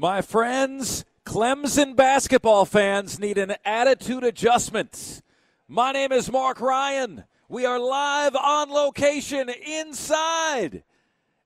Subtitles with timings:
[0.00, 5.22] My friends, Clemson basketball fans need an attitude adjustment.
[5.66, 7.24] My name is Mark Ryan.
[7.48, 10.84] We are live on location inside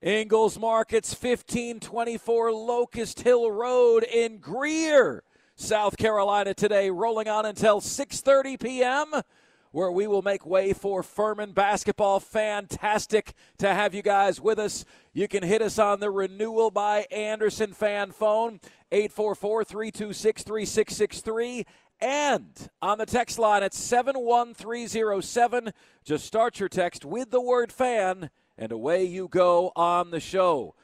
[0.03, 5.22] Ingles Markets 1524 Locust Hill Road in Greer,
[5.56, 9.22] South Carolina today, rolling on until 6:30 p.m
[9.72, 12.20] where we will make way for Furman basketball.
[12.20, 14.84] Fantastic to have you guys with us.
[15.14, 18.60] You can hit us on the Renewal by Andersen fan phone,
[18.91, 21.66] 844 326 3663.
[22.00, 28.30] And on the text line at 71307, just start your text with the word fan,
[28.56, 30.74] and away you go on the show.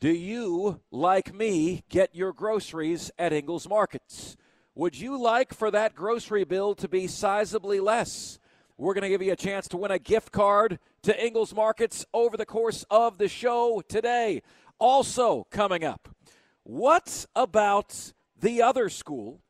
[0.00, 4.36] Do you, like me, get your groceries at Ingles Markets?
[4.74, 8.40] Would you like for that grocery bill to be sizably less?
[8.80, 12.06] We're going to give you a chance to win a gift card to Ingles Markets
[12.14, 14.40] over the course of the show today.
[14.78, 16.08] Also, coming up,
[16.62, 19.40] what about the other school?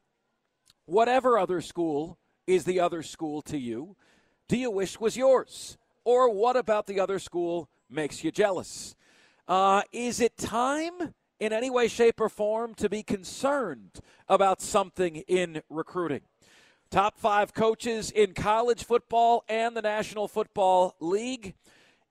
[0.86, 3.96] Whatever other school is the other school to you,
[4.48, 5.76] do you wish was yours?
[6.04, 8.96] Or what about the other school makes you jealous?
[9.46, 15.16] Uh, is it time in any way, shape, or form to be concerned about something
[15.28, 16.22] in recruiting.
[16.90, 21.52] Top five coaches in college football and the National Football League.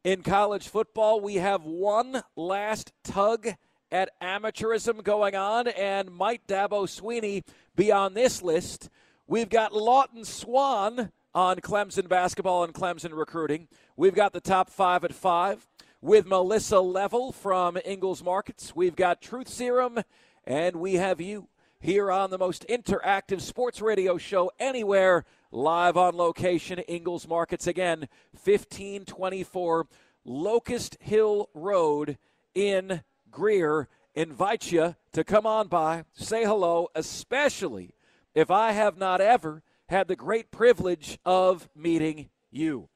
[0.04, 3.48] In college football, we have one last tug
[3.92, 7.44] at amateurism going on, and might Dabo Swinney
[7.76, 8.92] be on this list?
[9.26, 13.70] We've got Lawton Swan on Clemson basketball and Clemson recruiting.
[13.96, 15.66] We've got the top five at five
[16.02, 18.76] with Melissa Level from Ingles Markets.
[18.76, 20.04] We've got Truth Serum,
[20.46, 21.48] and we have you
[21.80, 28.08] here on the most interactive sports radio show anywhere, live on location, Ingles Markets again,
[28.32, 29.88] 1524
[30.26, 32.18] Locust Hill Road
[32.56, 33.88] in Greer.
[34.16, 37.94] Invite you to come on by, say hello, especially
[38.34, 42.90] if I have not ever had the great privilege of meeting you.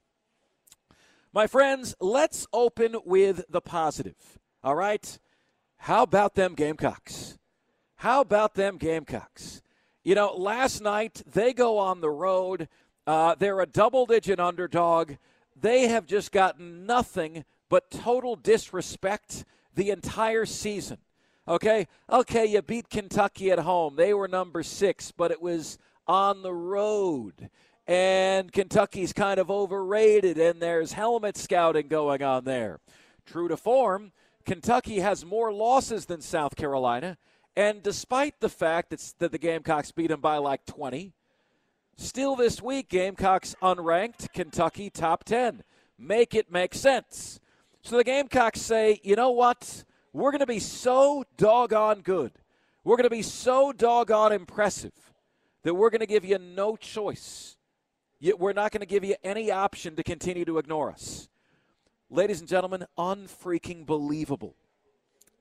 [1.33, 4.39] My friends, let's open with the positive.
[4.63, 5.19] All right?
[5.77, 7.37] How about them Gamecocks?
[8.01, 9.61] How about them Gamecocks?
[10.03, 12.67] You know, last night they go on the road.
[13.05, 15.17] Uh, they're a double digit underdog.
[15.55, 19.45] They have just gotten nothing but total disrespect
[19.75, 20.97] the entire season.
[21.47, 21.87] Okay?
[22.09, 23.95] Okay, you beat Kentucky at home.
[23.95, 27.51] They were number six, but it was on the road
[27.85, 32.79] and Kentucky's kind of overrated, and there's helmet scouting going on there.
[33.27, 34.11] True to form,
[34.43, 37.17] Kentucky has more losses than South Carolina,
[37.55, 41.13] and despite the fact that that the Gamecocks beat them by like 20,
[41.97, 45.63] still this week, Gamecocks unranked, Kentucky top 10.
[45.97, 47.39] Make it make sense.
[47.81, 49.83] So the Gamecocks say, you know what?
[50.13, 52.31] We're going to be so doggone good.
[52.83, 55.13] We're going to be so doggone impressive
[55.63, 57.57] that we're going to give you no choice
[58.21, 61.27] Yet we're not going to give you any option to continue to ignore us.
[62.07, 64.55] Ladies and gentlemen, unfreaking believable.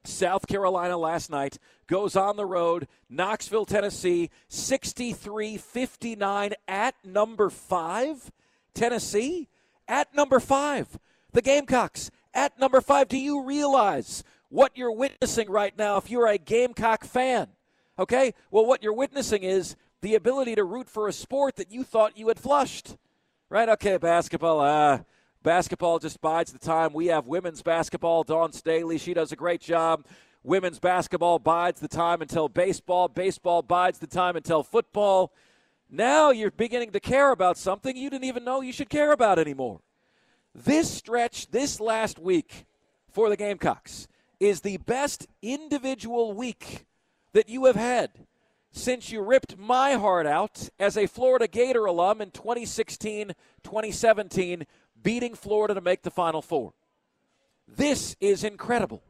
[0.05, 8.31] South Carolina last night goes on the road, Knoxville, Tennessee, 63 59 at number five.
[8.75, 9.49] Tennessee
[9.89, 10.99] at number five.
[11.33, 13.09] The Gamecocks at number five.
[13.09, 17.49] Do you realize what you're witnessing right now if you're a Gamecock fan?
[17.99, 18.35] Okay?
[18.51, 22.17] Well, what you're witnessing is the ability to root for a sport that you thought
[22.17, 22.97] you had flushed.
[23.51, 23.69] Right?
[23.69, 24.61] Okay, basketball.
[24.61, 25.01] Uh,
[25.43, 26.93] basketball just bides the time.
[26.93, 28.25] We have women's basketball.
[28.25, 30.07] Dawn Staley, she does a great job.
[30.43, 33.09] Women's basketball bides the time until baseball.
[33.09, 35.33] Baseball bides the time until football.
[35.91, 39.39] Now you're beginning to care about something you didn't even know you should care about
[39.39, 39.81] anymore.
[40.55, 42.67] This stretch, this last week
[43.11, 44.09] for the Gamecocks,
[44.39, 46.87] is the best individual week
[47.33, 48.11] that you have had
[48.73, 53.33] since you ripped my heart out as a Florida Gator alum in 2016
[53.63, 54.67] 2017,
[55.03, 56.73] beating Florida to make the Final Four.
[57.67, 59.03] This is incredible.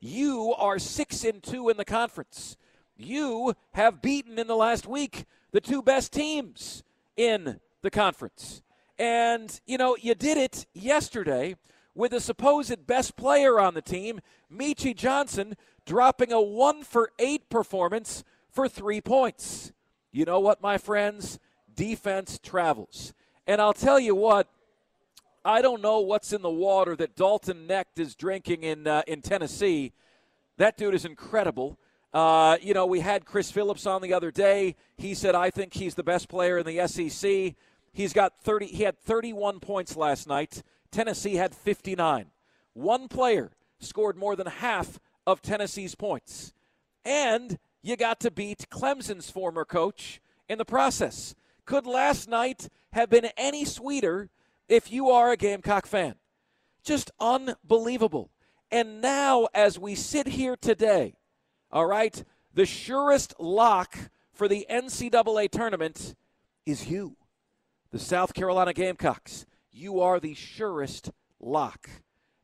[0.00, 2.56] You are 6 and 2 in the conference.
[2.96, 6.82] You have beaten in the last week the two best teams
[7.16, 8.62] in the conference.
[8.98, 11.56] And, you know, you did it yesterday
[11.94, 14.20] with the supposed best player on the team,
[14.52, 15.56] Meechie Johnson,
[15.86, 19.72] dropping a one for eight performance for three points.
[20.12, 21.38] You know what, my friends?
[21.72, 23.12] Defense travels.
[23.46, 24.48] And I'll tell you what,
[25.44, 29.22] I don't know what's in the water that Dalton Knecht is drinking in, uh, in
[29.22, 29.92] Tennessee.
[30.58, 31.78] That dude is incredible.
[32.12, 34.76] Uh, you know, we had Chris Phillips on the other day.
[34.98, 37.54] He said, I think he's the best player in the SEC.
[37.92, 40.62] He's got 30, he had 31 points last night.
[40.90, 42.26] Tennessee had 59.
[42.74, 46.52] One player scored more than half of Tennessee's points.
[47.02, 50.20] And you got to beat Clemson's former coach
[50.50, 51.34] in the process.
[51.64, 54.28] Could last night have been any sweeter
[54.70, 56.14] if you are a Gamecock fan?
[56.82, 58.30] Just unbelievable.
[58.70, 61.14] And now, as we sit here today,
[61.72, 62.22] all right,
[62.54, 63.98] the surest lock
[64.32, 66.14] for the NCAA tournament
[66.64, 67.16] is you,
[67.90, 69.44] the South Carolina Gamecocks.
[69.72, 71.90] You are the surest lock.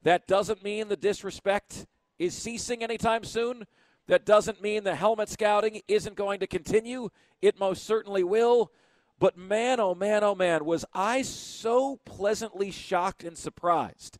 [0.02, 1.86] That doesn't mean the disrespect
[2.18, 3.66] is ceasing anytime soon.
[4.08, 7.08] That doesn't mean the helmet scouting isn't going to continue.
[7.40, 8.72] It most certainly will.
[9.18, 14.18] But man, oh man, oh man, was I so pleasantly shocked and surprised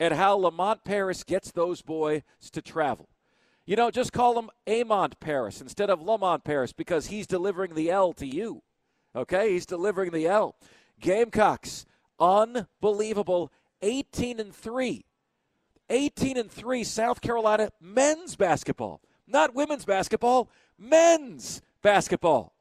[0.00, 3.08] at how Lamont Paris gets those boys to travel.
[3.64, 7.90] You know, just call him Amont Paris instead of Lamont Paris because he's delivering the
[7.90, 8.62] L to you.
[9.14, 9.52] Okay?
[9.52, 10.56] He's delivering the L.
[10.98, 11.86] Gamecocks,
[12.18, 13.52] unbelievable.
[13.82, 15.04] 18 and 3.
[15.90, 19.00] 18 and 3 South Carolina men's basketball.
[19.28, 22.54] Not women's basketball, men's basketball.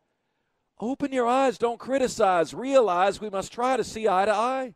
[0.81, 2.55] Open your eyes, don't criticize.
[2.55, 4.73] Realize we must try to see eye to eye.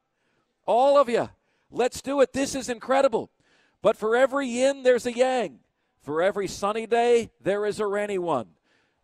[0.67, 1.29] All of you.
[1.71, 2.31] Let's do it.
[2.31, 3.31] This is incredible.
[3.81, 5.59] But for every yin, there's a yang.
[6.03, 8.49] For every sunny day, there is a rainy one.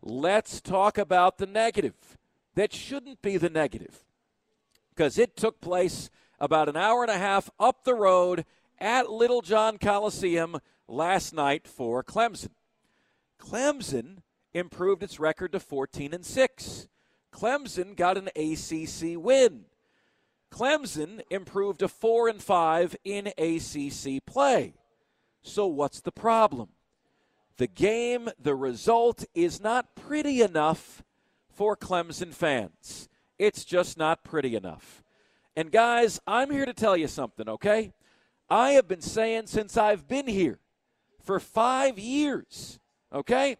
[0.00, 2.16] Let's talk about the negative.
[2.54, 4.04] That shouldn't be the negative
[4.90, 8.44] because it took place about an hour and a half up the road
[8.78, 12.50] at Littlejohn Coliseum last night for Clemson.
[13.40, 14.18] Clemson
[14.54, 16.88] improved its record to 14 and 6.
[17.32, 19.64] Clemson got an ACC win.
[20.50, 24.74] Clemson improved to 4 and 5 in ACC play.
[25.42, 26.68] So what's the problem?
[27.56, 31.02] The game, the result is not pretty enough
[31.48, 33.08] for Clemson fans.
[33.38, 35.02] It's just not pretty enough.
[35.56, 37.92] And guys, I'm here to tell you something, okay?
[38.48, 40.58] I have been saying since I've been here
[41.22, 42.78] for five years,
[43.12, 43.56] okay?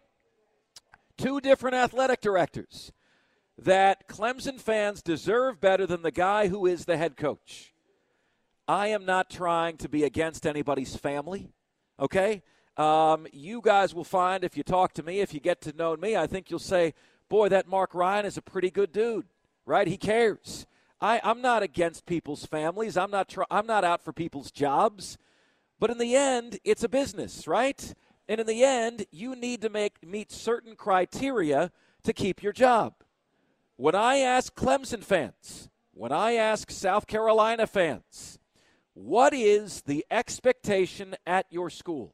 [1.17, 2.91] Two different athletic directors
[3.57, 7.73] that Clemson fans deserve better than the guy who is the head coach.
[8.67, 11.49] I am not trying to be against anybody's family,
[11.99, 12.41] okay?
[12.77, 15.95] Um, you guys will find if you talk to me, if you get to know
[15.95, 16.93] me, I think you'll say,
[17.29, 19.25] boy, that Mark Ryan is a pretty good dude,
[19.65, 19.87] right?
[19.87, 20.65] He cares.
[20.99, 22.95] I, I'm not against people's families.
[22.97, 25.17] I'm not, tr- I'm not out for people's jobs.
[25.77, 27.93] But in the end, it's a business, right?
[28.27, 31.71] And in the end, you need to make meet certain criteria
[32.03, 32.93] to keep your job.
[33.75, 38.39] When I ask Clemson fans, when I ask South Carolina fans,
[38.93, 42.13] what is the expectation at your school?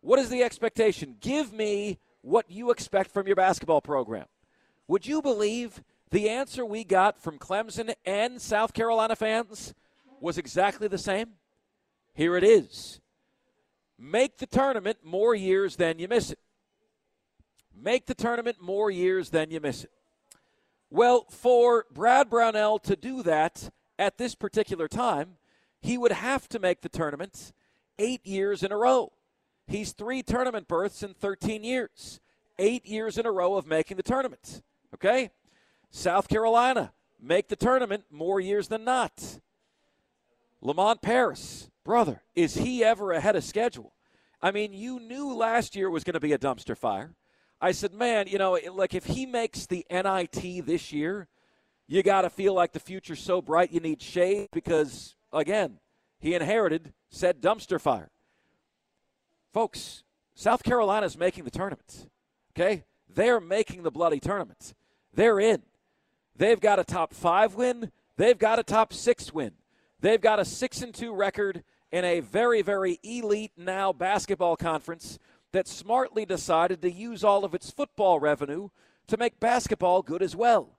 [0.00, 1.16] What is the expectation?
[1.20, 4.26] Give me what you expect from your basketball program.
[4.88, 9.74] Would you believe the answer we got from Clemson and South Carolina fans
[10.20, 11.30] was exactly the same?
[12.14, 13.00] Here it is.
[13.98, 16.38] Make the tournament more years than you miss it.
[17.74, 19.90] Make the tournament more years than you miss it.
[20.90, 25.36] Well, for Brad Brownell to do that at this particular time,
[25.80, 27.52] he would have to make the tournament
[27.98, 29.12] eight years in a row.
[29.66, 32.20] He's three tournament berths in 13 years,
[32.58, 34.62] eight years in a row of making the tournament.
[34.94, 35.30] Okay?
[35.90, 39.40] South Carolina, make the tournament more years than not.
[40.60, 43.94] Lamont Paris, brother, is he ever ahead of schedule?
[44.42, 47.14] I mean, you knew last year was going to be a dumpster fire.
[47.60, 51.28] I said, man, you know, like if he makes the NIT this year,
[51.86, 55.78] you got to feel like the future's so bright you need shade because, again,
[56.18, 58.10] he inherited said dumpster fire.
[59.54, 60.02] Folks,
[60.34, 62.08] South Carolina's making the tournament.
[62.54, 62.84] Okay?
[63.08, 64.74] They're making the bloody tournament.
[65.14, 65.62] They're in.
[66.34, 67.92] They've got a top five win.
[68.16, 69.52] They've got a top six win.
[70.00, 75.18] They've got a six and two record, in a very, very elite now basketball conference
[75.52, 78.68] that smartly decided to use all of its football revenue
[79.06, 80.78] to make basketball good as well.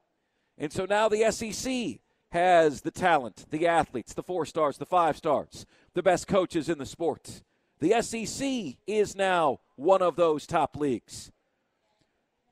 [0.57, 1.99] And so now the SEC
[2.31, 6.77] has the talent, the athletes, the four stars, the five stars, the best coaches in
[6.77, 7.41] the sport.
[7.79, 11.31] The SEC is now one of those top leagues.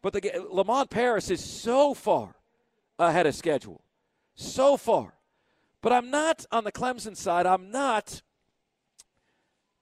[0.02, 2.36] But the Lamont Paris is so far
[3.00, 3.82] ahead of schedule.
[4.36, 5.16] So far.
[5.82, 7.46] But I'm not on the Clemson side.
[7.46, 8.22] I'm not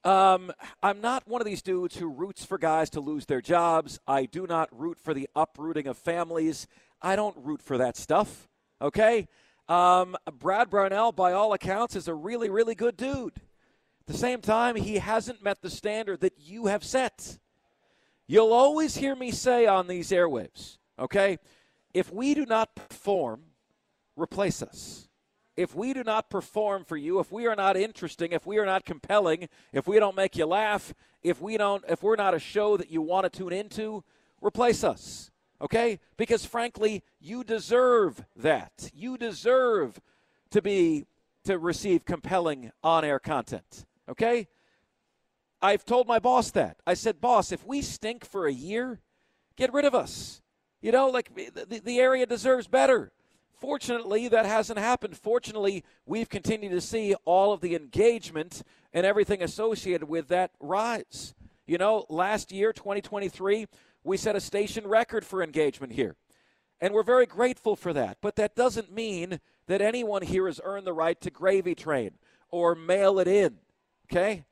[0.03, 4.00] um, I'm not one of these dudes who roots for guys to lose their jobs.
[4.07, 6.67] I do not root for the uprooting of families.
[7.01, 8.50] I don't root for that stuff.
[8.81, 9.27] Okay?
[9.69, 13.38] Um, Brad Brownell, by all accounts, is a really, really good dude.
[14.01, 17.39] At the same time, he hasn't met the standard that you have set.
[18.27, 21.38] You'll always hear me say on these airwaves, okay?
[21.93, 23.43] If we do not perform,
[24.17, 25.07] replace us
[25.55, 28.65] if we do not perform for you, if we are not interesting, if we are
[28.65, 32.39] not compelling, if we don't make you laugh, if we don't if we're not a
[32.39, 34.03] show that you want to tune into,
[34.41, 35.31] replace us.
[35.62, 36.00] Okay?
[36.17, 38.91] Because frankly, you deserve that.
[38.93, 40.01] You deserve
[40.50, 41.05] to be
[41.45, 43.86] to receive compelling on-air content.
[44.10, 44.48] Okay?
[45.62, 46.77] I've told my boss that.
[46.86, 49.00] I said, "Boss, if we stink for a year,
[49.55, 50.41] get rid of us."
[50.81, 53.13] You know, like the, the area deserves better.
[53.63, 55.15] Fortunately, that hasn't happened.
[55.15, 61.34] Fortunately, we've continued to see all of the engagement and everything associated with that rise.
[61.65, 63.67] You know, last year, 2023,
[64.03, 66.17] we set a station record for engagement here.
[66.82, 68.17] And we're very grateful for that.
[68.20, 72.15] But that doesn't mean that anyone here has earned the right to gravy train
[72.51, 73.60] or mail it in.
[74.12, 74.43] Okay?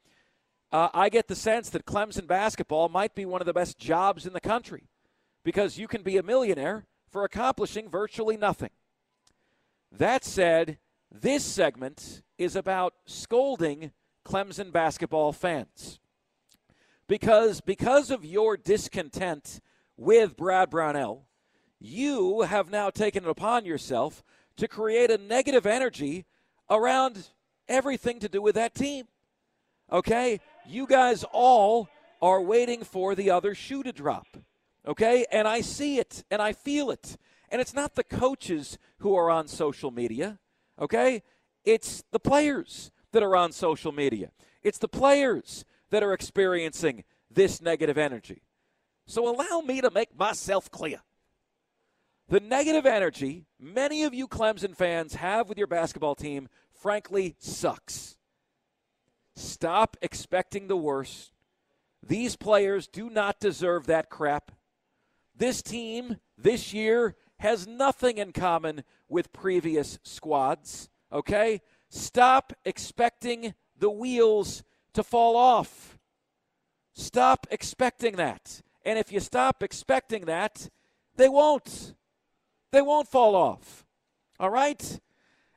[0.72, 4.26] Uh, I get the sense that Clemson basketball might be one of the best jobs
[4.26, 4.88] in the country
[5.44, 8.70] because you can be a millionaire for accomplishing virtually nothing.
[9.92, 10.78] That said,
[11.12, 13.92] this segment is about scolding
[14.26, 16.00] Clemson basketball fans.
[17.08, 19.60] Because because of your discontent
[19.98, 21.28] with Brad Brownell,
[21.80, 24.24] you have now taken it upon yourself
[24.58, 26.26] to create a negative energy
[26.70, 27.30] around
[27.68, 29.08] everything to do with that team.
[29.92, 30.40] Okay?
[30.66, 31.90] You guys all
[32.22, 34.38] are waiting for the other shoe to drop.
[34.88, 35.26] Okay?
[35.32, 37.18] And I see it and I feel it.
[37.52, 40.40] And it's not the coaches who are on social media,
[40.80, 41.22] okay?
[41.66, 44.32] It's the players that are on social media.
[44.64, 48.42] It's the players that are experiencing this negative energy.
[49.06, 51.02] So allow me to make myself clear.
[52.30, 58.16] The negative energy many of you Clemson fans have with your basketball team, frankly, sucks.
[59.36, 61.34] Stop expecting the worst.
[62.02, 64.52] These players do not deserve that crap.
[65.36, 71.62] This team this year has nothing in common with previous squads, okay?
[71.90, 75.98] Stop expecting the wheels to fall off.
[76.94, 78.62] Stop expecting that.
[78.86, 80.70] And if you stop expecting that,
[81.16, 81.96] they won't.
[82.72, 83.88] They won't fall off.
[84.40, 85.00] All right?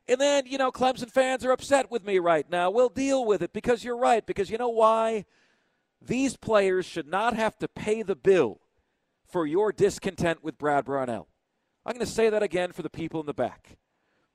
[0.08, 2.70] And then, you know, Clemson fans are upset with me right now.
[2.70, 4.24] We'll deal with it because you're right.
[4.24, 5.26] Because you know why?
[6.00, 8.60] These players should not have to pay the bill
[9.26, 11.28] for your discontent with Brad Brownell.
[11.84, 13.76] I'm going to say that again for the people in the back.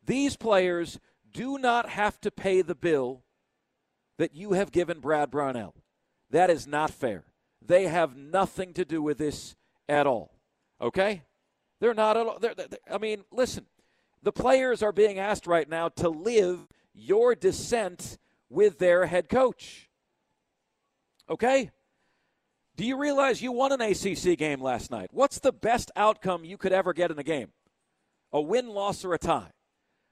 [0.06, 1.00] These players
[1.32, 3.24] do not have to pay the bill
[4.18, 5.76] that you have given Brad Brownell.
[6.30, 7.24] That is not fair.
[7.62, 9.56] They have nothing to do with this
[9.88, 10.40] at all.
[10.82, 11.24] Okay?
[11.80, 12.40] They're not at all.
[12.40, 13.66] They're, they're, I mean, listen,
[14.22, 18.18] the players are being asked right now to live your dissent
[18.50, 19.90] with their head coach.
[21.30, 21.72] Okay?
[22.80, 25.10] Do you realize you won an ACC game last night?
[25.12, 27.50] What's the best outcome you could ever get in a game?
[28.32, 29.52] A win, loss, or a tie?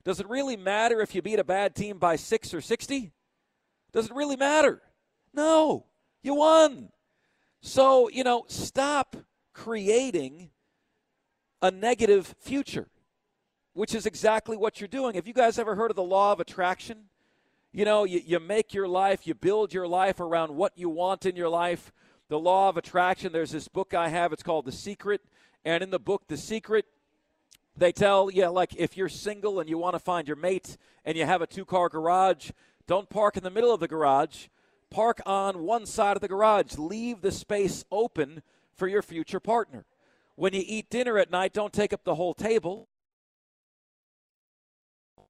[0.04, 3.14] Does it really matter if you beat a bad team by six or 60?
[3.94, 4.82] Does it really matter?
[5.34, 5.86] No,
[6.22, 6.90] you won.
[7.62, 9.16] So, you know, stop
[9.54, 10.50] creating
[11.62, 12.90] a negative future,
[13.76, 15.16] which is exactly what you're doing.
[15.16, 17.06] Have you guys ever heard of the law of attraction?
[17.72, 21.26] You know, you, you make your life, you build your life around what you want
[21.26, 21.94] in your life
[22.30, 23.32] the law of attraction.
[23.32, 24.34] There's this book I have.
[24.34, 25.22] It's called The Secret.
[25.66, 26.86] And in the book, The Secret,
[27.76, 31.18] they tell, yeah, like if you're single and you want to find your mate and
[31.18, 32.52] you have a two car garage,
[32.88, 34.48] don't park in the middle of the garage.
[34.90, 36.78] Park on one side of the garage.
[36.78, 38.42] Leave the space open
[38.74, 39.86] for your future partner.
[40.36, 42.88] When you eat dinner at night, don't take up the whole table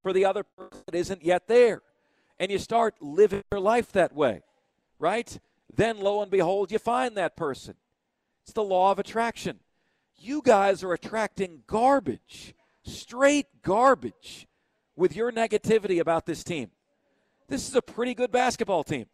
[0.03, 1.81] for the other person that isn't yet there.
[2.39, 4.41] And you start living your life that way,
[4.99, 5.39] right?
[5.73, 7.75] Then lo and behold, you find that person.
[8.43, 9.59] It's the law of attraction.
[10.17, 14.47] You guys are attracting garbage, straight garbage,
[14.95, 16.71] with your negativity about this team.
[17.47, 19.05] This is a pretty good basketball team.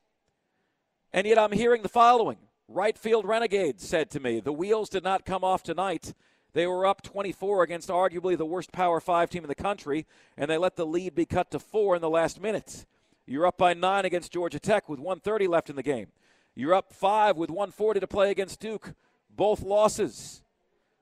[1.11, 2.37] And yet I'm hearing the following.
[2.67, 6.13] Right field Renegades said to me, the wheels did not come off tonight.
[6.53, 10.05] They were up 24 against arguably the worst Power 5 team in the country,
[10.37, 12.85] and they let the lead be cut to four in the last minute.
[13.25, 16.07] You're up by nine against Georgia Tech with 130 left in the game.
[16.55, 18.93] You're up five with 140 to play against Duke.
[19.29, 20.43] Both losses.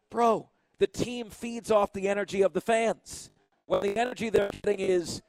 [0.10, 3.30] Bro, the team feeds off the energy of the fans.
[3.66, 5.22] When the energy they're getting is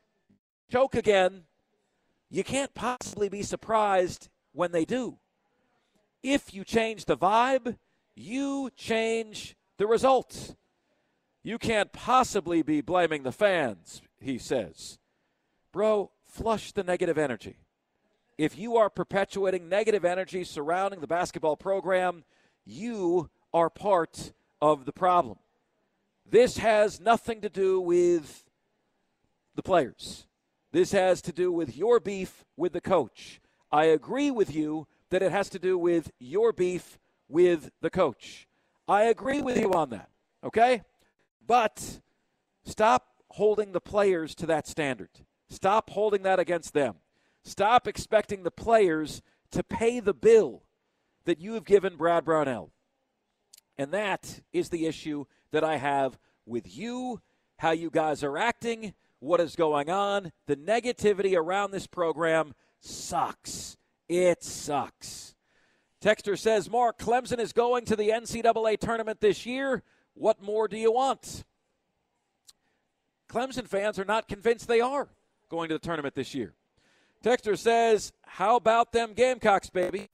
[0.70, 1.44] choke again,
[2.30, 5.18] you can't possibly be surprised when they do.
[6.22, 7.76] If you change the vibe,
[8.14, 10.54] you change the results.
[11.42, 14.98] You can't possibly be blaming the fans, he says.
[15.72, 17.58] Bro, flush the negative energy.
[18.42, 22.24] If you are perpetuating negative energy surrounding the basketball program,
[22.64, 25.38] you are part of the problem.
[26.28, 28.50] This has nothing to do with
[29.54, 30.26] the players.
[30.72, 33.40] This has to do with your beef with the coach.
[33.70, 38.48] I agree with you that it has to do with your beef with the coach.
[38.88, 40.08] I agree with you on that,
[40.42, 40.82] okay?
[41.46, 42.00] But
[42.64, 45.10] stop holding the players to that standard.
[45.48, 46.96] Stop holding that against them.
[47.44, 50.62] Stop expecting the players to pay the bill
[51.24, 52.70] that you have given Brad Brownell.
[53.78, 57.20] And that is the issue that I have with you,
[57.58, 60.32] how you guys are acting, what is going on.
[60.46, 63.76] The negativity around this program sucks.
[64.08, 65.34] It sucks.
[66.02, 69.82] Texter says, Mark, Clemson is going to the NCAA tournament this year.
[70.14, 71.44] What more do you want?
[73.28, 75.08] Clemson fans are not convinced they are
[75.48, 76.54] going to the tournament this year.
[77.22, 80.08] Texter says, How about them Gamecocks, baby?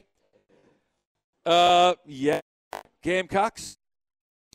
[1.45, 2.41] Uh, yeah.
[3.03, 3.79] Gamecocks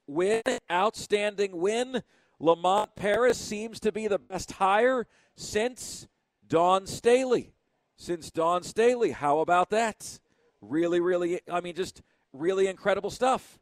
[0.08, 0.42] win,
[0.72, 2.04] outstanding win.
[2.40, 6.08] Lamont Paris seems to be the best hire since
[6.48, 7.54] Dawn Staley.
[7.98, 9.12] Since Dawn Staley.
[9.12, 10.20] How about that?
[10.62, 13.60] Really, really, I mean, just really incredible stuff.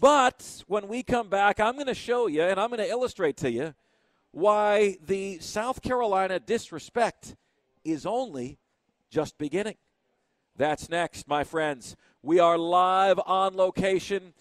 [0.00, 3.36] But when we come back, I'm going to show you and I'm going to illustrate
[3.38, 3.74] to you
[4.30, 7.36] why the South Carolina disrespect
[7.84, 8.58] is only
[9.10, 9.76] just beginning.
[10.56, 11.96] That's next, my friends.
[12.22, 14.34] We are live on location.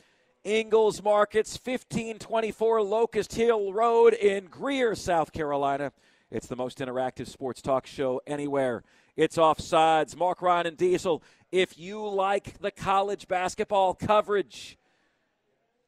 [0.43, 5.91] Ingles Markets, 1524 Locust Hill Road in Greer, South Carolina.
[6.32, 8.84] It's the most interactive sports talk show anywhere.
[9.15, 10.15] It's offsides.
[10.15, 11.21] Mark Ryan and Diesel.
[11.51, 14.77] If you like the college basketball coverage,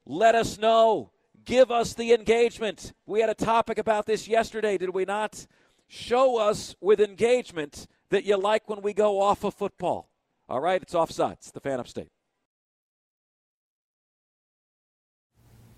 [0.05, 1.11] let us know.
[1.45, 2.93] Give us the engagement.
[3.05, 5.47] We had a topic about this yesterday, did we not?
[5.95, 10.09] Show us with engagement that you like when we go off of football.
[10.49, 12.07] All right, it's offsides, the fan upstate.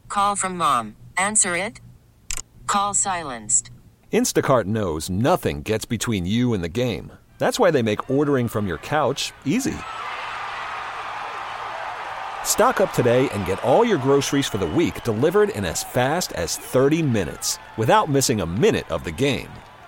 [0.07, 0.95] Call from mom.
[1.17, 1.81] Answer it.
[2.65, 3.71] Call silenced.
[4.13, 7.11] Instacart knows nothing gets between you and the game.
[7.37, 9.75] That's why they make ordering from your couch easy.
[12.45, 16.31] Stock up today and get all your groceries for the week delivered in as fast
[16.31, 19.49] as 30 minutes without missing a minute of the game.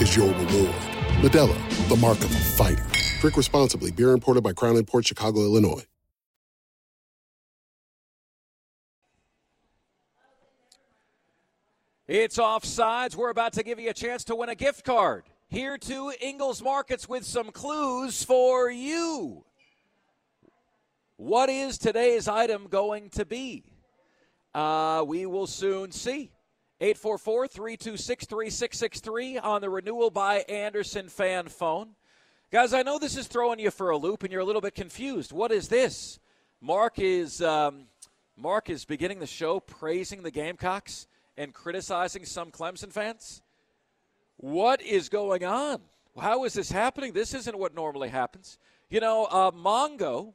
[0.00, 0.74] is your reward.
[1.20, 2.84] Modelo, the mark of a fighter.
[3.20, 3.90] Drink responsibly.
[3.90, 5.84] Beer imported by Crown Port Chicago, Illinois.
[12.06, 13.16] It's offsides.
[13.16, 15.24] We're about to give you a chance to win a gift card.
[15.48, 19.44] Here to Ingles Markets with some clues for you.
[21.16, 23.64] What is today's item going to be?
[24.54, 26.30] Uh, we will soon see.
[26.80, 31.96] 844 326 3663 on the renewal by Andersen fan phone.
[32.52, 34.76] Guys, I know this is throwing you for a loop and you're a little bit
[34.76, 35.32] confused.
[35.32, 36.20] What is this?
[36.60, 37.86] Mark is um,
[38.36, 43.42] Mark is beginning the show praising the Gamecocks and criticizing some Clemson fans?
[44.36, 45.80] What is going on?
[46.16, 47.12] How is this happening?
[47.12, 48.56] This isn't what normally happens.
[48.88, 50.34] You know, uh, Mongo,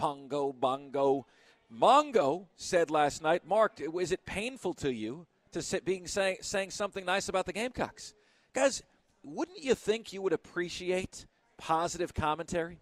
[0.00, 1.26] Pongo, Bongo,
[1.72, 6.70] Mongo said last night, Mark, is it painful to you to sit being saying saying
[6.70, 8.14] something nice about the Gamecocks?
[8.52, 8.82] Guys,
[9.22, 12.78] wouldn't you think you would appreciate positive commentary?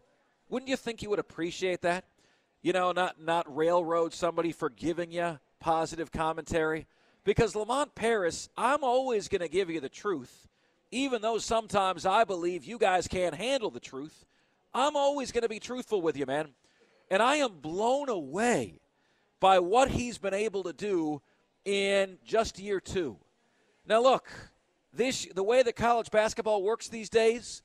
[0.48, 2.04] Wouldn't you think you would appreciate that?
[2.60, 6.86] You know, not not railroad somebody for giving you positive commentary.
[7.24, 10.48] Because Lamont Paris, I'm always going to give you the truth,
[10.90, 14.24] even though sometimes I believe you guys can't handle the truth.
[14.74, 16.48] I'm always going to be truthful with you, man.
[17.10, 18.80] And I am blown away
[19.38, 21.22] by what he's been able to do
[21.64, 23.16] in just year two.
[23.86, 24.28] Now, look,
[24.92, 27.62] this the way that college basketball works these days.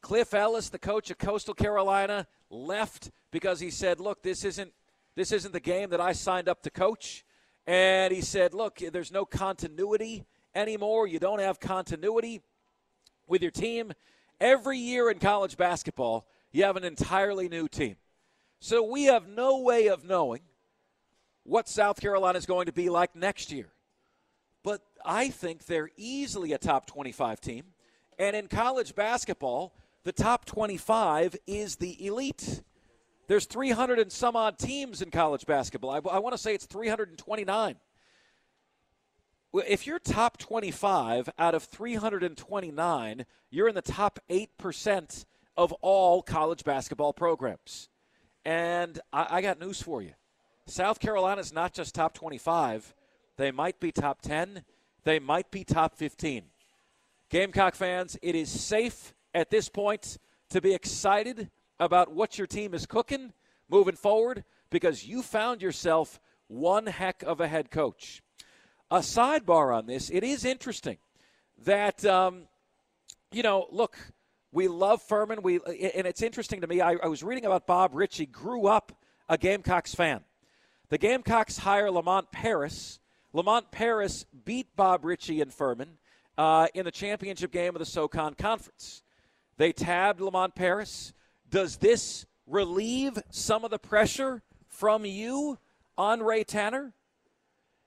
[0.00, 4.72] Cliff Ellis, the coach of Coastal Carolina, left because he said, "Look, this isn't
[5.14, 7.24] this isn't the game that I signed up to coach."
[7.66, 10.24] And he said, "Look, there's no continuity
[10.54, 11.06] anymore.
[11.06, 12.40] You don't have continuity
[13.26, 13.92] with your team.
[14.40, 17.96] Every year in college basketball, you have an entirely new team.
[18.58, 20.40] So we have no way of knowing
[21.44, 23.72] what South Carolina is going to be like next year.
[24.62, 27.64] But I think they're easily a top 25 team.
[28.18, 29.74] And in college basketball,
[30.04, 32.62] the top 25 is the elite.
[33.28, 35.90] There's 300 and some odd teams in college basketball.
[35.90, 37.76] I, I want to say it's 329.
[39.52, 45.24] If you're top 25 out of 329, you're in the top 8%
[45.56, 47.88] of all college basketball programs.
[48.44, 50.12] And I, I got news for you.
[50.70, 52.94] South Carolina is not just top 25,
[53.36, 54.62] they might be top 10,
[55.04, 56.44] they might be top 15.
[57.28, 60.18] Gamecock fans, it is safe at this point
[60.50, 63.32] to be excited about what your team is cooking
[63.68, 68.22] moving forward because you found yourself one heck of a head coach.
[68.90, 70.98] A sidebar on this, it is interesting
[71.64, 72.48] that, um,
[73.32, 73.96] you know, look,
[74.52, 75.42] we love Furman.
[75.42, 76.80] We and it's interesting to me.
[76.80, 78.92] I, I was reading about Bob Richey, Grew up
[79.28, 80.24] a Gamecocks fan.
[80.90, 82.98] The Gamecocks hire Lamont Paris.
[83.32, 85.98] Lamont Paris beat Bob Richey and Furman
[86.36, 89.04] uh, in the championship game of the SoCon Conference.
[89.56, 91.12] They tabbed Lamont Paris.
[91.48, 95.58] Does this relieve some of the pressure from you
[95.96, 96.92] on Ray Tanner?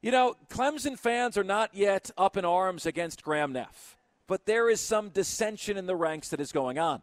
[0.01, 4.69] You know, Clemson fans are not yet up in arms against Graham Neff, but there
[4.69, 7.01] is some dissension in the ranks that is going on.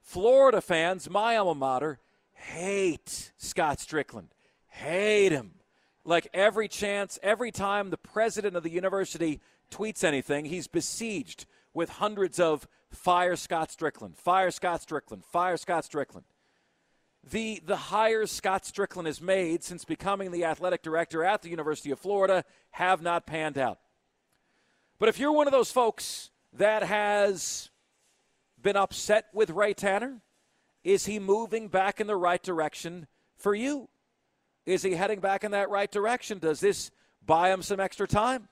[0.00, 1.98] Florida fans, my alma mater,
[2.32, 4.28] hate Scott Stricklin
[4.70, 5.52] hate him.
[6.04, 11.90] Like every chance, every time the president of the university tweets anything, he's besieged with
[11.90, 16.24] hundreds of fire Scott Stricklin, fire Scott Stricklin, fire Scott Stricklin.
[17.28, 21.90] The, the hires Scott Stricklin has made since becoming the athletic director at the University
[21.90, 23.78] of Florida have not panned out.
[24.98, 27.70] But if you're one of those folks that has
[28.60, 30.22] been upset with Ray Tanner,
[30.82, 33.06] is he moving back in the right direction
[33.36, 33.88] for you?
[34.70, 36.38] Is he heading back in that right direction?
[36.38, 36.92] Does this
[37.26, 38.46] buy him some extra time?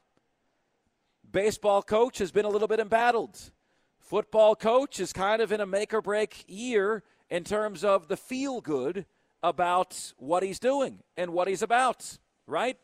[1.31, 3.39] Baseball coach has been a little bit embattled.
[4.01, 8.17] Football coach is kind of in a make or break year in terms of the
[8.17, 9.07] feel good
[9.45, 12.79] about what he's doing and what he's about, right?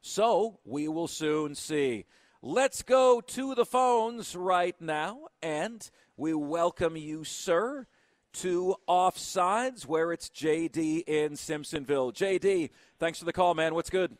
[0.00, 2.06] So we will soon see.
[2.42, 7.86] Let's go to the phones right now, and we welcome you, sir,
[8.34, 12.14] to Offsides, where it's JD in Simpsonville.
[12.14, 13.74] JD, thanks for the call, man.
[13.74, 14.16] What's good?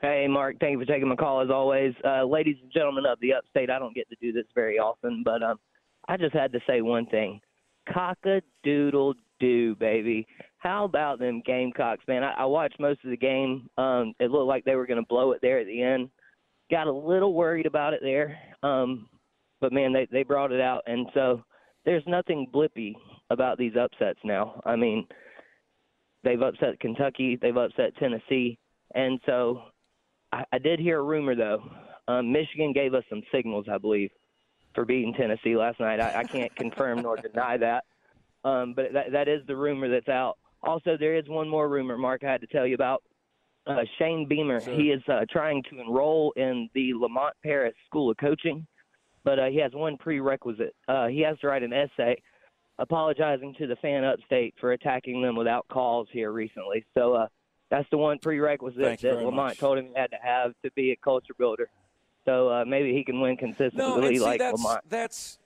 [0.00, 0.56] Hey, Mark.
[0.60, 1.92] Thank you for taking my call as always.
[2.04, 5.22] Uh, ladies and gentlemen of the upstate, I don't get to do this very often,
[5.24, 5.58] but um,
[6.08, 7.40] I just had to say one thing.
[7.92, 10.26] Cock a doodle doo, baby.
[10.58, 12.22] How about them Gamecocks, man?
[12.22, 13.68] I, I watched most of the game.
[13.76, 16.10] Um, it looked like they were going to blow it there at the end.
[16.70, 19.08] Got a little worried about it there, um,
[19.60, 21.42] but man, they they brought it out, and so
[21.88, 22.92] there's nothing blippy
[23.30, 24.60] about these upsets now.
[24.66, 25.06] I mean,
[26.22, 28.58] they've upset Kentucky, they've upset Tennessee,
[28.94, 29.62] and so
[30.30, 31.62] I, I did hear a rumor though.
[32.06, 34.10] Um, Michigan gave us some signals, I believe,
[34.74, 35.98] for beating Tennessee last night.
[35.98, 37.84] I, I can't confirm nor deny that,
[38.44, 40.36] um, but that that is the rumor that's out.
[40.62, 42.22] Also, there is one more rumor, Mark.
[42.22, 43.02] I had to tell you about.
[43.66, 44.60] Uh, Shane Beamer.
[44.62, 44.74] Sure.
[44.74, 48.66] He is uh, trying to enroll in the Lamont Paris School of Coaching
[49.28, 50.74] but uh, he has one prerequisite.
[50.88, 52.16] Uh, he has to write an essay
[52.78, 56.82] apologizing to the fan upstate for attacking them without cause here recently.
[56.96, 57.26] So uh,
[57.70, 59.58] that's the one prerequisite Thank that Lamont much.
[59.58, 61.68] told him he had to have to be a culture builder.
[62.24, 64.80] So uh, maybe he can win consistently no, see, like that's, Lamont.
[64.88, 65.38] That's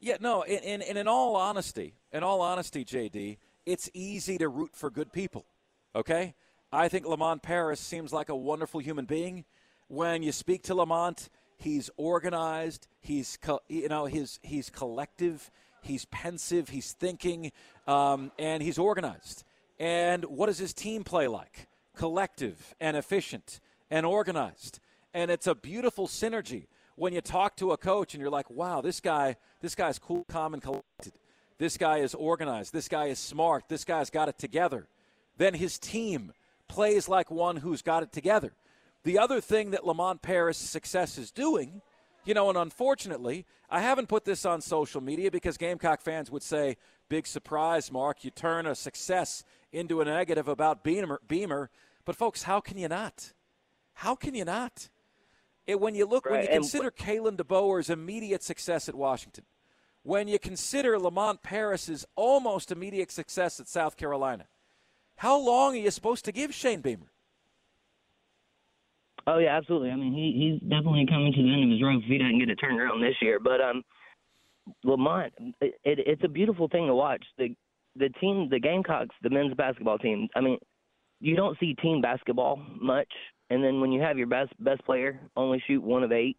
[0.00, 0.42] yeah, no.
[0.42, 4.90] And in, in, in all honesty, in all honesty, JD, it's easy to root for
[4.90, 5.44] good people.
[5.94, 6.34] Okay,
[6.72, 9.44] I think Lamont Paris seems like a wonderful human being.
[9.86, 11.28] When you speak to Lamont,
[11.60, 12.88] he's organized.
[13.00, 15.50] He's co- you know he's he's collective.
[15.82, 16.68] He's pensive.
[16.68, 17.52] He's thinking,
[17.86, 19.44] um, and he's organized.
[19.78, 21.68] And what does his team play like?
[21.96, 24.80] Collective and efficient and organized.
[25.14, 28.82] And it's a beautiful synergy when you talk to a coach and you're like, wow,
[28.82, 31.14] this guy, this guy's cool, calm, and collected.
[31.58, 32.72] This guy is organized.
[32.74, 33.64] This guy is smart.
[33.68, 34.86] This guy's got it together.
[35.38, 36.32] Then his team
[36.68, 38.52] plays like one who's got it together.
[39.04, 41.80] The other thing that Lamont Paris' success is doing,
[42.24, 46.42] you know, and unfortunately, I haven't put this on social media because Gamecock fans would
[46.42, 46.76] say,
[47.08, 48.24] big surprise, Mark.
[48.24, 51.20] You turn a success into a negative about Beamer.
[51.26, 51.70] Beamer.
[52.04, 53.32] But, folks, how can you not?
[53.94, 54.90] How can you not?
[55.66, 56.32] It, when you look, right.
[56.32, 59.44] when you and consider Kalen DeBoer's immediate success at Washington,
[60.02, 64.46] when you consider Lamont Paris's almost immediate success at South Carolina,
[65.16, 67.09] how long are you supposed to give Shane Beamer?
[69.30, 69.90] Oh yeah, absolutely.
[69.90, 72.40] I mean, he he's definitely coming to the end of his rope if he doesn't
[72.40, 73.38] get it turned around this year.
[73.38, 73.82] But um,
[74.82, 77.24] Lamont, it, it, it's a beautiful thing to watch.
[77.38, 77.54] The
[77.94, 80.28] the team, the Gamecocks, the men's basketball team.
[80.34, 80.58] I mean,
[81.20, 83.12] you don't see team basketball much,
[83.50, 86.36] and then when you have your best best player only shoot one of eight,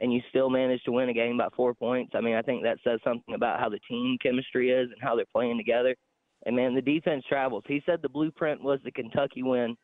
[0.00, 2.12] and you still manage to win a game by four points.
[2.14, 5.16] I mean, I think that says something about how the team chemistry is and how
[5.16, 5.96] they're playing together.
[6.44, 7.64] And man, the defense travels.
[7.66, 9.74] He said the blueprint was the Kentucky win,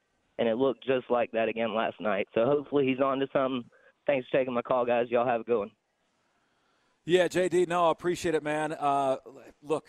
[0.42, 2.26] and it looked just like that again last night.
[2.34, 3.62] So hopefully he's on to something.
[4.08, 5.06] Thanks for taking my call, guys.
[5.08, 5.70] Y'all have a good one.
[7.04, 8.72] Yeah, JD, no, I appreciate it, man.
[8.72, 9.18] Uh,
[9.62, 9.86] look,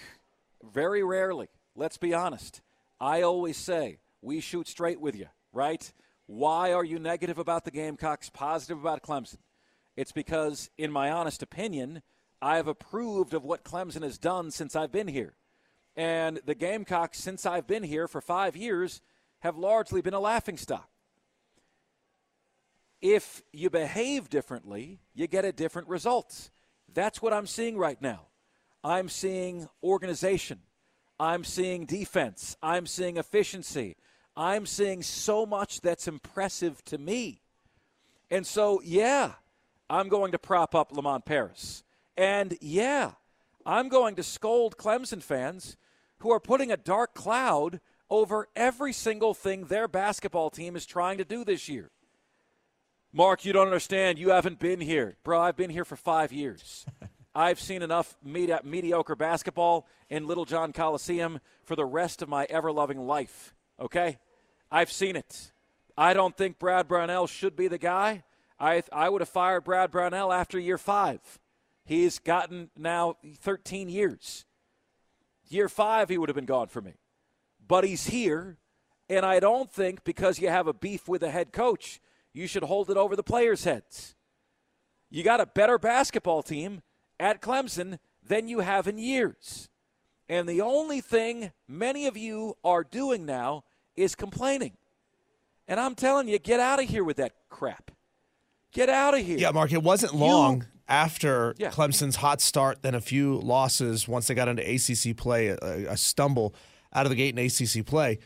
[0.63, 2.61] very rarely, let's be honest,
[3.01, 5.91] I always say we shoot straight with you, right?
[6.27, 9.37] Why are you negative about the Gamecocks, positive about Clemson?
[9.97, 12.03] It's because, in my honest opinion,
[12.43, 15.33] I have approved of what Clemson has done since I've been here.
[15.95, 19.01] And the Gamecocks, since I've been here for five years,
[19.43, 20.89] have largely been a laughingstock.
[23.01, 26.49] If you behave differently, you get a different result.
[26.93, 28.27] That's what I'm seeing right now.
[28.85, 30.59] I'm seeing organization.
[31.19, 32.55] I'm seeing defense.
[32.63, 33.97] I'm seeing efficiency.
[34.37, 37.41] I'm seeing so much that's impressive to me.
[38.31, 39.33] And so, yeah,
[39.89, 41.83] I'm going to prop up Lamont Paris.
[42.15, 43.11] And yeah,
[43.65, 45.75] I'm going to scold Clemson fans
[46.19, 47.81] who are putting a dark cloud
[48.13, 51.89] over every single thing their basketball team is trying to do this year.
[53.11, 54.19] Mark, you don't understand.
[54.19, 55.17] You haven't been here.
[55.23, 56.85] Bro, I've been here for five years.
[57.35, 62.71] I've seen enough medi- mediocre basketball in Littlejohn Coliseum for the rest of my ever
[62.71, 63.55] loving life.
[63.79, 64.19] Okay?
[64.71, 65.51] I've seen it.
[65.97, 68.23] I don't think Brad Brownell should be the guy.
[68.59, 71.39] I, I would have fired Brad Brownell after year five.
[71.83, 74.45] He's gotten now 13 years.
[75.47, 76.93] Year five, he would have been gone for me.
[77.67, 78.57] But he's here,
[79.09, 81.99] and I don't think because you have a beef with a head coach,
[82.33, 84.15] you should hold it over the players' heads.
[85.09, 86.81] You got a better basketball team
[87.19, 89.69] at Clemson than you have in years.
[90.27, 93.63] And the only thing many of you are doing now
[93.95, 94.73] is complaining.
[95.67, 97.91] And I'm telling you, get out of here with that crap.
[98.71, 99.37] Get out of here.
[99.37, 100.61] Yeah, Mark, it wasn't long.
[100.61, 101.71] You, after yeah.
[101.71, 105.57] Clemson's hot start, then a few losses once they got into ACC play, a,
[105.91, 106.53] a, stumble
[106.93, 108.19] out of the gate in ACC play,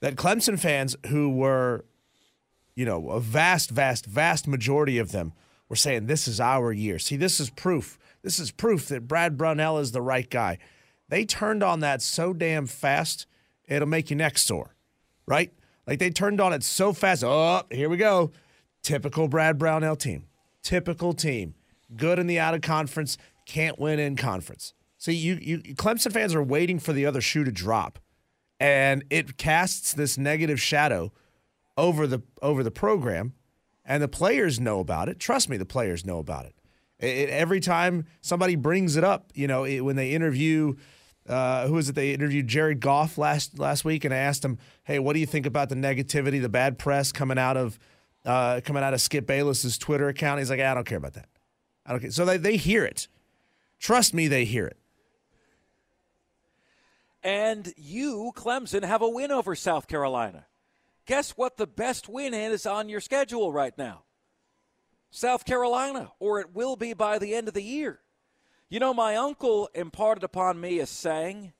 [0.00, 1.84] that Clemson fans who were,
[2.74, 5.32] you know, a vast, vast, vast majority of them
[5.68, 6.98] were saying, This is our year.
[6.98, 7.98] See, this is proof.
[8.22, 10.58] This is proof that Brad Brownell is the right guy.
[11.08, 13.26] They turned on that so damn fast,
[13.66, 14.74] it'll make you next sore,
[15.26, 15.52] right?
[15.86, 17.24] Like they turned on it so fast.
[17.24, 18.30] Oh, here we go.
[18.82, 20.26] Typical Brad Brownell team.
[20.62, 21.54] Typical team
[21.96, 24.74] good in the out of conference, can't win in conference.
[24.98, 27.98] See, you, you Clemson fans are waiting for the other shoe to drop,
[28.62, 31.12] and it casts this negative shadow
[31.76, 33.34] over the over the program,
[33.84, 35.18] and the players know about it.
[35.18, 36.54] Trust me, the players know about it.
[37.00, 40.74] it every time somebody brings it up, you know, it, when they interview.
[41.28, 41.94] Uh, who is it?
[41.94, 45.26] They interviewed Jared Goff last last week, and I asked him, "Hey, what do you
[45.26, 47.78] think about the negativity, the bad press coming out of
[48.24, 51.28] uh, coming out of Skip Bayless's Twitter account?" He's like, "I don't care about that."
[51.84, 53.08] i don't care so they, they hear it.
[53.80, 54.78] Trust me, they hear it.
[57.22, 60.46] And you, Clemson, have a win over South Carolina.
[61.06, 64.04] Guess what the best win is on your schedule right now?
[65.10, 68.00] South Carolina, or it will be by the end of the year.
[68.68, 71.52] You know, my uncle imparted upon me a saying,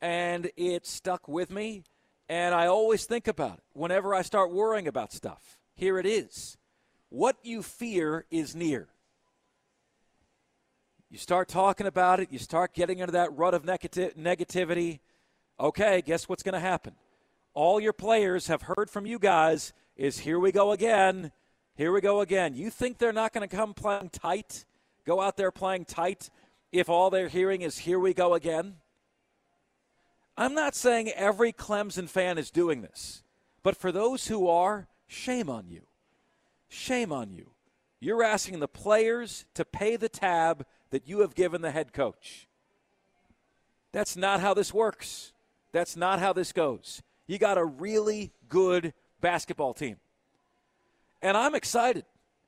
[0.00, 1.82] and it stuck with me,
[2.28, 5.58] and I always think about it whenever I start worrying about stuff.
[5.74, 6.56] Here it is
[7.08, 8.88] What you fear is near.
[11.14, 14.98] You start talking about it, you start getting into that rut of negativity.
[15.60, 16.94] Okay, guess what's going to happen?
[17.54, 21.30] all your players have heard from you guys is here we go again.
[21.76, 22.54] Here we go again.
[22.54, 24.64] You think they're not going to come playing tight?
[25.06, 26.30] Go out there playing tight
[26.72, 28.78] if all they're hearing is here we go again?
[30.36, 33.22] I'm not saying every Clemson fan is doing this,
[33.62, 35.82] but for those who are, shame on you.
[36.68, 37.52] Shame on you.
[38.00, 42.46] You're asking the players to pay the tab that you have given the head coach.
[43.90, 45.32] That's not how this works.
[45.72, 47.02] That's not how this goes.
[47.26, 49.96] You got a really good basketball team.
[51.20, 52.04] And I'm excited.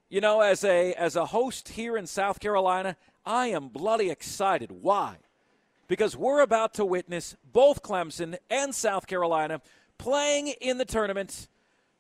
[0.08, 4.70] You know, as a as a host here in South Carolina, I am bloody excited.
[4.70, 5.16] Why?
[5.88, 9.60] Because we're about to witness both Clemson and South Carolina
[9.98, 11.48] playing in the tournament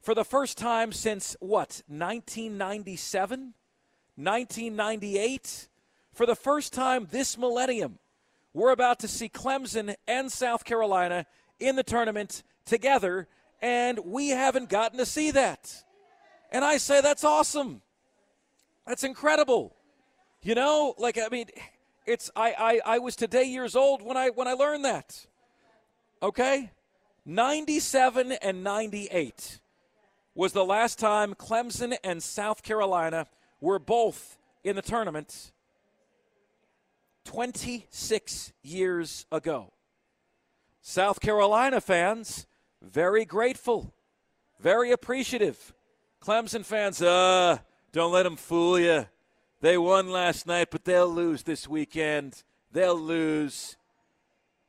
[0.00, 3.52] for the first time since what, 1997?
[4.14, 5.68] 1998?
[6.16, 7.98] For the first time this millennium,
[8.54, 11.26] we're about to see Clemson and South Carolina
[11.60, 13.28] in the tournament together,
[13.60, 15.84] and we haven't gotten to see that.
[16.50, 17.82] And I say that's awesome.
[18.86, 19.76] That's incredible.
[20.40, 21.48] You know, like I mean,
[22.06, 25.26] it's I, I I was today years old when I when I learned that.
[26.22, 26.70] Okay?
[27.26, 29.60] 97 and 98
[30.34, 33.26] was the last time Clemson and South Carolina
[33.60, 35.52] were both in the tournament
[37.26, 39.72] 26 years ago.
[40.80, 42.46] South Carolina fans,
[42.80, 43.92] very grateful,
[44.60, 45.74] very appreciative.
[46.22, 47.58] Clemson fans, uh,
[47.92, 49.06] don't let them fool you.
[49.60, 52.42] They won last night, but they'll lose this weekend.
[52.72, 53.76] They'll lose.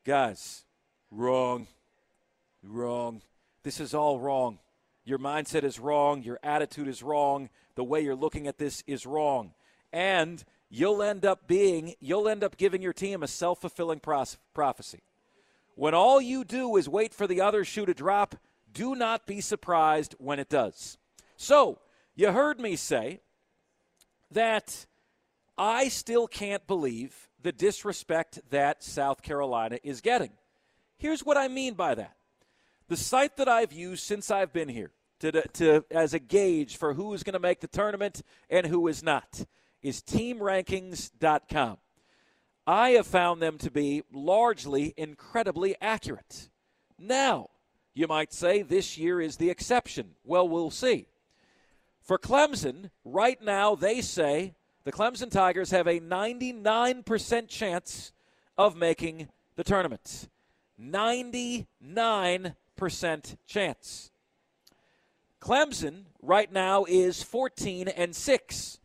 [0.03, 0.65] Guys,
[1.11, 1.67] wrong.
[2.63, 3.21] Wrong.
[3.63, 4.59] This is all wrong.
[5.05, 6.23] Your mindset is wrong.
[6.23, 7.49] Your attitude is wrong.
[7.75, 9.53] The way you're looking at this is wrong.
[9.93, 15.01] And you'll end up being, you'll end up giving your team a self fulfilling prophecy.
[15.75, 18.35] When all you do is wait for the other shoe to drop,
[18.73, 20.97] do not be surprised when it does.
[21.35, 21.79] So,
[22.15, 23.19] you heard me say
[24.31, 24.87] that
[25.57, 30.31] I still can't believe the disrespect that South Carolina is getting.
[30.97, 32.15] Here's what I mean by that.
[32.87, 36.93] The site that I've used since I've been here to, to as a gauge for
[36.93, 39.45] who is going to make the tournament and who is not
[39.81, 41.77] is teamrankings.com.
[42.65, 46.49] I have found them to be largely incredibly accurate.
[46.99, 47.49] Now,
[47.93, 50.11] you might say this year is the exception.
[50.23, 51.07] Well, we'll see.
[52.01, 58.11] For Clemson, right now, they say the Clemson Tigers have a 99% chance
[58.57, 60.29] of making the tournament.
[60.81, 62.55] 99%
[63.45, 64.11] chance.
[65.41, 68.79] Clemson right now is 14 and 6.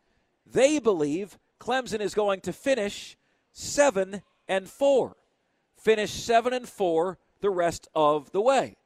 [0.53, 3.17] They believe Clemson is going to finish
[3.53, 5.17] 7 and 4.
[5.77, 8.77] Finish 7 and 4 the rest of the way.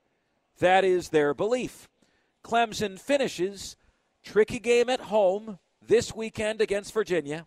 [0.60, 1.88] That is their belief.
[2.44, 3.76] Clemson finishes
[4.22, 7.46] tricky game at home this weekend against Virginia,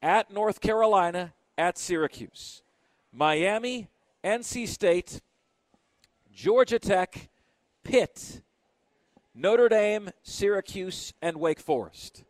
[0.00, 2.62] at North Carolina, at Syracuse.
[3.12, 3.88] Miami,
[4.24, 5.20] NC State,
[6.32, 7.28] Georgia Tech,
[7.82, 8.42] Pitt,
[9.34, 12.24] Notre Dame, Syracuse, and Wake Forest.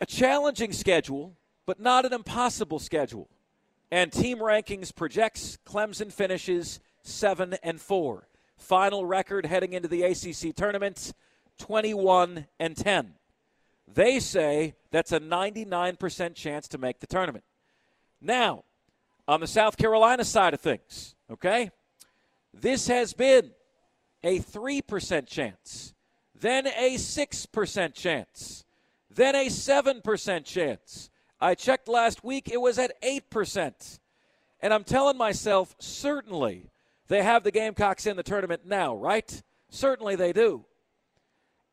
[0.00, 3.28] A challenging schedule, but not an impossible schedule.
[3.90, 8.28] And team rankings projects Clemson finishes 7 and 4.
[8.56, 11.12] Final record heading into the ACC tournament
[11.58, 13.14] 21 and 10.
[13.92, 17.44] They say that's a 99% chance to make the tournament.
[18.20, 18.64] Now,
[19.28, 21.70] on the South Carolina side of things, okay?
[22.52, 23.50] This has been
[24.22, 25.94] a 3% chance,
[26.34, 28.64] then a 6% chance,
[29.16, 31.10] then a 7% chance.
[31.40, 33.98] I checked last week, it was at 8%.
[34.60, 36.70] And I'm telling myself, certainly
[37.08, 39.42] they have the Gamecocks in the tournament now, right?
[39.70, 40.64] Certainly they do.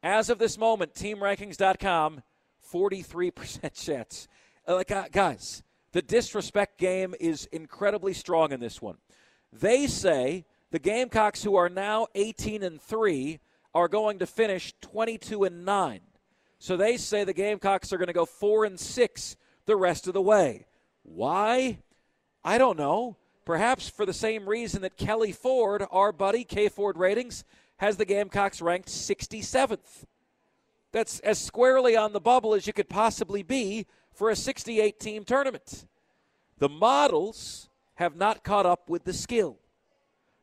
[0.02, 2.24] As of this moment, teamrankings.com,
[2.74, 4.28] 43% chance.
[4.68, 8.98] Uh, like, uh, guys, the disrespect game is incredibly strong in this one.
[9.52, 13.40] They say the Gamecocks, who are now 18 and 3,
[13.74, 16.00] are going to finish 22 and 9.
[16.64, 19.36] So they say the Gamecocks are going to go 4 and 6
[19.66, 20.66] the rest of the way.
[21.04, 21.80] Why?
[22.42, 23.18] I don't know.
[23.44, 27.44] Perhaps for the same reason that Kelly Ford, our buddy, K Ford Ratings,
[27.80, 30.06] has the Gamecocks ranked 67th.
[30.94, 35.26] That's as squarely on the bubble as you could possibly be for a 68 team
[35.26, 35.86] tournament.
[36.60, 39.58] The models have not caught up with the skill.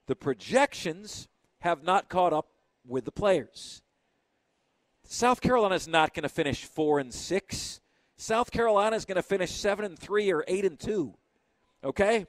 [0.07, 1.29] The projections
[1.61, 2.49] have not caught up
[2.87, 3.81] with the players.
[5.21, 7.81] South Carolina is not going to finish 4 and 6.
[8.17, 11.13] South Carolina is going to finish 7 and 3 or 8 and 2.
[11.85, 12.27] Okay?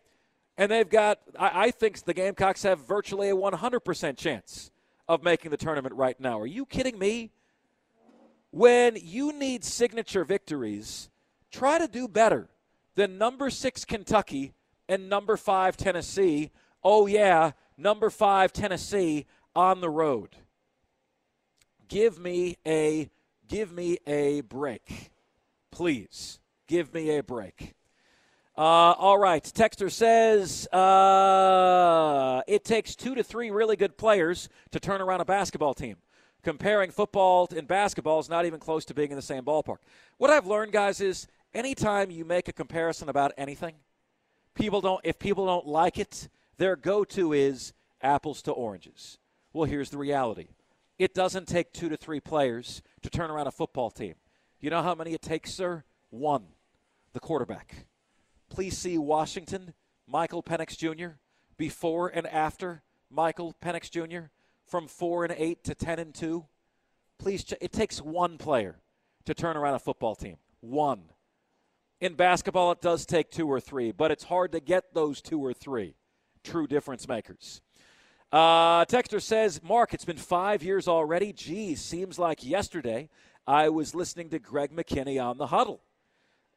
[0.58, 4.72] And they've got, I, I think the Gamecocks have virtually a 100% chance
[5.08, 6.38] of making the tournament right now.
[6.38, 7.32] Are you kidding me?
[8.50, 11.10] When you need signature victories,
[11.50, 12.50] try to do better
[12.96, 14.54] than number six Kentucky
[14.90, 16.52] and number five Tennessee.
[16.84, 20.36] Oh, yeah, number five Tennessee on the road.
[21.92, 23.10] Give me a
[23.50, 25.12] give me a break.
[25.72, 26.40] Please.
[26.66, 27.76] Give me a break.
[28.58, 29.44] Uh, all right.
[29.44, 35.26] Texter says uh, it takes two to three really good players to turn around a
[35.26, 35.98] basketball team.
[36.44, 39.80] Comparing football and basketball is not even close to being in the same ballpark.
[40.18, 43.76] What I've learned, guys, is anytime you make a comparison about anything,
[44.56, 45.02] people don't.
[45.04, 49.18] If people don't like it, their go-to is apples to oranges.
[49.52, 50.48] Well, here's the reality:
[51.02, 54.14] it doesn't take two to three players to turn around a football team.
[54.60, 55.84] You know how many it takes, sir?
[56.12, 56.44] One,
[57.14, 57.88] the quarterback.
[58.50, 59.74] Please see Washington,
[60.08, 61.14] Michael Penix Jr.
[61.58, 64.28] before and after Michael Penix Jr.
[64.68, 66.46] from four and eight to ten and two.
[67.18, 68.78] Please, ch- it takes one player
[69.26, 70.38] to turn around a football team.
[70.60, 71.06] One.
[72.00, 75.44] In basketball, it does take two or three, but it's hard to get those two
[75.44, 75.96] or three
[76.44, 77.62] true difference makers.
[78.32, 81.34] Uh, Texter says, Mark, it's been five years already.
[81.34, 83.10] Geez, seems like yesterday
[83.46, 85.82] I was listening to Greg McKinney on the huddle.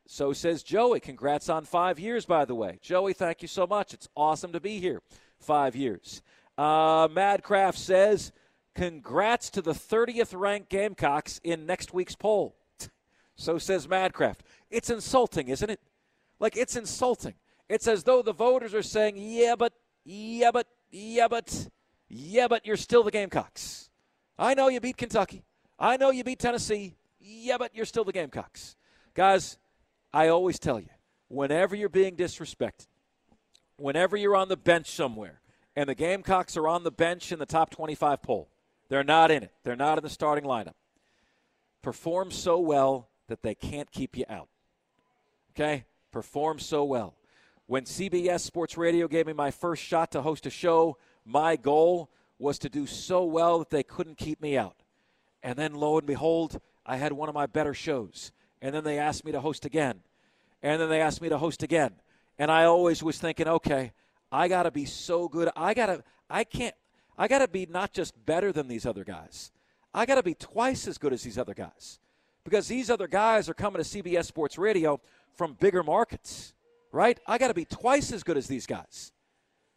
[0.07, 1.01] So says Joey.
[1.01, 2.79] Congrats on five years, by the way.
[2.83, 3.95] Joey, thank you so much.
[3.95, 5.03] It's awesome to be here.
[5.41, 6.23] Five years.
[6.57, 8.33] Uh, Madcraft says,
[8.75, 12.57] Congrats to the 30th ranked Gamecocks in next week's poll.
[13.37, 14.41] So says Madcraft.
[14.71, 15.81] It's insulting, isn't it?
[16.39, 17.35] Like, it's insulting.
[17.69, 19.73] It's as though the voters are saying, yeah, but,
[20.05, 21.69] yeah, but, yeah, but,
[22.09, 23.91] yeah, but you're still the Gamecocks.
[24.39, 25.45] I know you beat Kentucky.
[25.79, 26.97] I know you beat Tennessee.
[27.19, 28.77] Yeah, but you're still the Gamecocks.
[29.15, 29.59] Guys,
[30.13, 30.89] I always tell you,
[31.29, 32.87] whenever you're being disrespected,
[33.77, 35.41] whenever you're on the bench somewhere,
[35.75, 38.49] and the Gamecocks are on the bench in the top 25 poll,
[38.89, 39.53] they're not in it.
[39.65, 40.75] They're not in the starting lineup.
[41.83, 44.49] Perform so well that they can't keep you out.
[45.51, 45.87] Okay?
[46.13, 47.17] Perform so well.
[47.67, 52.11] When CBS Sports Radio gave me my first shot to host a show, my goal
[52.39, 54.83] was to do so well that they couldn't keep me out.
[55.43, 58.33] And then lo and behold, I had one of my better shows.
[58.61, 60.01] And then they asked me to host again.
[60.63, 61.95] And then they asked me to host again.
[62.39, 63.93] And I always was thinking, okay,
[64.31, 65.49] I got to be so good.
[65.57, 66.75] I got to I can't
[67.17, 69.53] I got to be not just better than these other guys.
[69.95, 71.99] I got to be twice as good as these other guys.
[72.45, 75.01] Because these other guys are coming to CBS Sports Radio
[75.35, 76.53] from bigger markets
[76.95, 77.19] right?
[77.27, 79.13] I got to be twice as good as these guys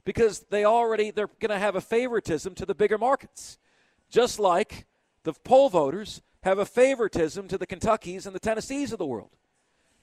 [0.05, 3.57] because they already they're going to have a favoritism to the bigger markets,
[4.09, 4.86] just like
[5.24, 9.32] the poll voters have a favoritism to the Kentuckys and the Tennessees of the world.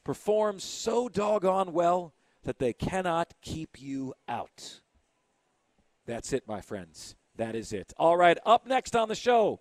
[0.03, 2.13] Perform so doggone well
[2.43, 4.81] that they cannot keep you out.
[6.05, 7.17] That's it, my friends.
[7.37, 7.95] That is it.
[7.97, 9.61] All right, up next on the show.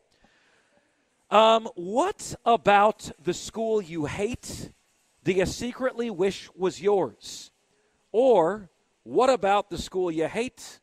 [1.29, 4.69] Um, what about the school you hate
[5.23, 7.51] do you secretly wish was yours?
[8.11, 8.69] Or
[9.03, 10.79] what about the school you hate,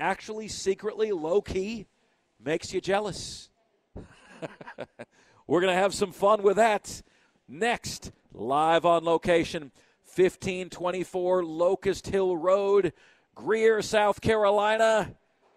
[0.00, 1.86] actually secretly, low key,
[2.42, 3.50] makes you jealous?
[5.46, 7.02] We're going to have some fun with that
[7.46, 9.70] next, live on location,
[10.14, 12.92] 1524 Locust Hill Road,
[13.34, 15.14] Greer, South Carolina.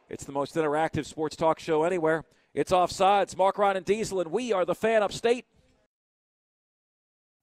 [0.09, 2.25] It's the most interactive sports talk show anywhere.
[2.53, 3.35] It's offsides.
[3.37, 5.45] Mark Ryan and Diesel, and we are the fan upstate.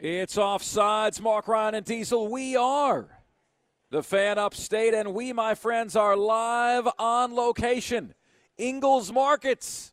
[0.00, 1.20] It's offsides.
[1.20, 2.28] Mark Ryan and Diesel.
[2.28, 3.08] We are
[3.90, 8.14] the fan upstate, and we, my friends, are live on location.
[8.56, 9.92] Ingles Markets,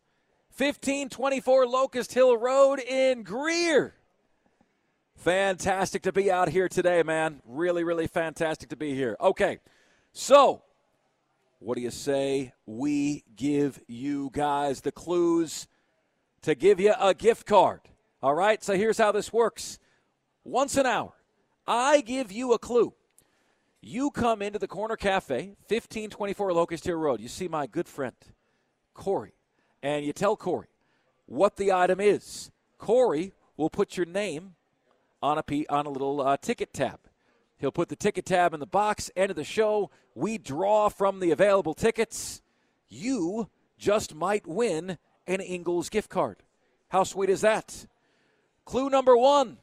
[0.58, 3.96] 1524 Locust Hill Road in Greer.
[5.16, 7.42] Fantastic to be out here today, man.
[7.44, 9.18] Really, really fantastic to be here.
[9.20, 9.58] Okay,
[10.14, 10.62] so
[11.58, 15.68] what do you say we give you guys the clues
[16.44, 17.82] to give you a gift card?
[18.22, 19.80] All right, so here's how this works
[20.46, 21.12] once an hour.
[21.68, 22.94] I give you a clue.
[23.82, 27.20] You come into the Corner Cafe, 1524 Locust Hill Road.
[27.20, 28.16] You see my good friend,
[28.94, 29.34] Corey,
[29.84, 30.68] and you tell Corey
[31.26, 32.52] what the item is.
[32.78, 34.56] Corey will put your name
[35.22, 37.00] on a, on a little uh, ticket tab.
[37.58, 39.10] He'll put the ticket tab in the box.
[39.16, 42.42] End of the show, we draw from the available tickets.
[42.90, 46.38] You just might win an Ingles gift card.
[46.90, 47.88] How sweet is that?
[48.66, 49.58] Clue number one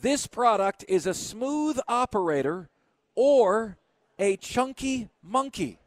[0.00, 2.68] this product is a smooth operator
[3.14, 3.76] or
[4.18, 5.78] a chunky monkey.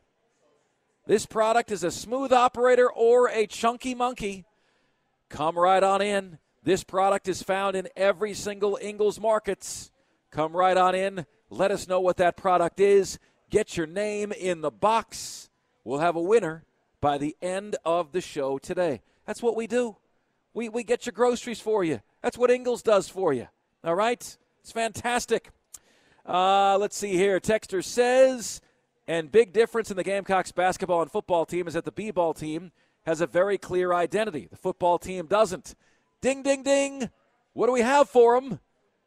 [1.06, 4.46] This product is a smooth operator or a chunky monkey.
[5.30, 6.38] Come right on in.
[6.64, 9.92] This product is found in every single Ingles Markets.
[10.32, 11.26] Come right on in.
[11.50, 13.20] Let us know what that product is.
[13.50, 15.50] Get your name in the box.
[15.84, 16.64] We'll have a winner
[17.02, 19.02] by the end of the show today.
[19.26, 19.98] That's what we do.
[20.54, 22.00] We, we get your groceries for you.
[22.22, 23.48] That's what Ingles does for you.
[23.84, 24.38] All right?
[24.62, 25.50] It's fantastic.
[26.26, 27.40] Uh, let's see here.
[27.40, 28.62] Texter says,
[29.08, 32.72] and big difference in the Gamecocks basketball and football team is that the B-ball team
[33.06, 34.48] has a very clear identity.
[34.50, 35.76] The football team doesn't.
[36.22, 37.10] Ding, ding, ding.
[37.52, 38.62] What do we have for them?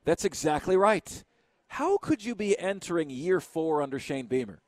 [0.04, 1.24] That's exactly right.
[1.68, 4.60] How could you be entering year four under Shane Beamer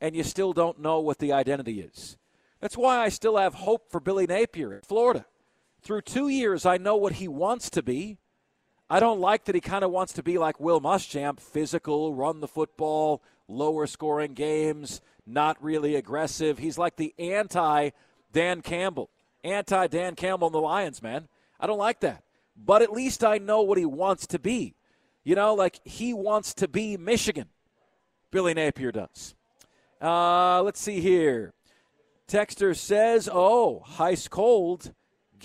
[0.00, 2.18] and you still don't know what the identity is?
[2.60, 5.24] That's why I still have hope for Billy Napier at Florida.
[5.80, 8.18] Through two years, I know what he wants to be.
[8.88, 12.40] I don't like that he kind of wants to be like Will Muschamp, physical, run
[12.40, 16.58] the football, lower scoring games, not really aggressive.
[16.58, 17.90] He's like the anti
[18.32, 19.10] Dan Campbell,
[19.42, 21.26] anti Dan Campbell and the Lions, man.
[21.58, 22.22] I don't like that.
[22.56, 24.74] But at least I know what he wants to be.
[25.24, 27.48] You know, like he wants to be Michigan.
[28.30, 29.34] Billy Napier does.
[30.00, 31.54] Uh, let's see here.
[32.28, 34.92] Texter says, "Oh, Heist Cold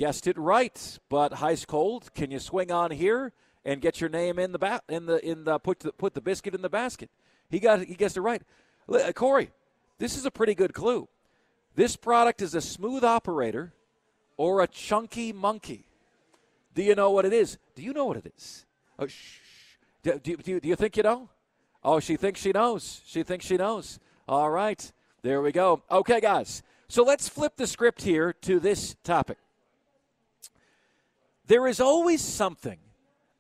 [0.02, 3.34] guessed it right, but Heist Cold, can you swing on here
[3.64, 6.22] and get your name in the ba- in the in the put the, put the
[6.22, 7.12] biscuit in the basket?"
[7.52, 8.42] He got he guessed it right.
[8.92, 9.52] Uh, Corey,
[10.00, 11.08] this is a pretty good clue.
[11.76, 13.74] This product is a smooth operator
[14.38, 15.86] or a chunky monkey.
[16.74, 17.60] Do you know what it is?
[17.76, 18.66] Do you know what it is?
[18.98, 19.38] Oh, shh.
[20.02, 21.30] Do, do, do, do you think you know?
[21.84, 23.02] Oh, she thinks she knows.
[23.06, 24.00] She thinks she knows.
[24.28, 24.92] All right.
[25.22, 25.84] There we go.
[25.92, 26.64] Okay, guys.
[26.88, 29.38] So let's flip the script here to this topic.
[31.52, 32.78] There is always something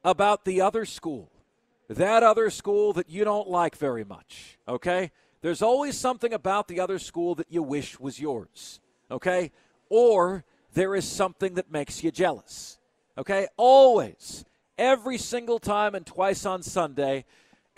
[0.03, 1.31] about the other school,
[1.87, 5.11] that other school that you don't like very much, okay?
[5.39, 9.51] There's always something about the other school that you wish was yours, okay?
[9.87, 10.43] Or
[10.73, 12.79] there is something that makes you jealous.
[13.17, 13.47] Okay?
[13.55, 14.43] Always.
[14.77, 17.23] Every single time and twice on Sunday.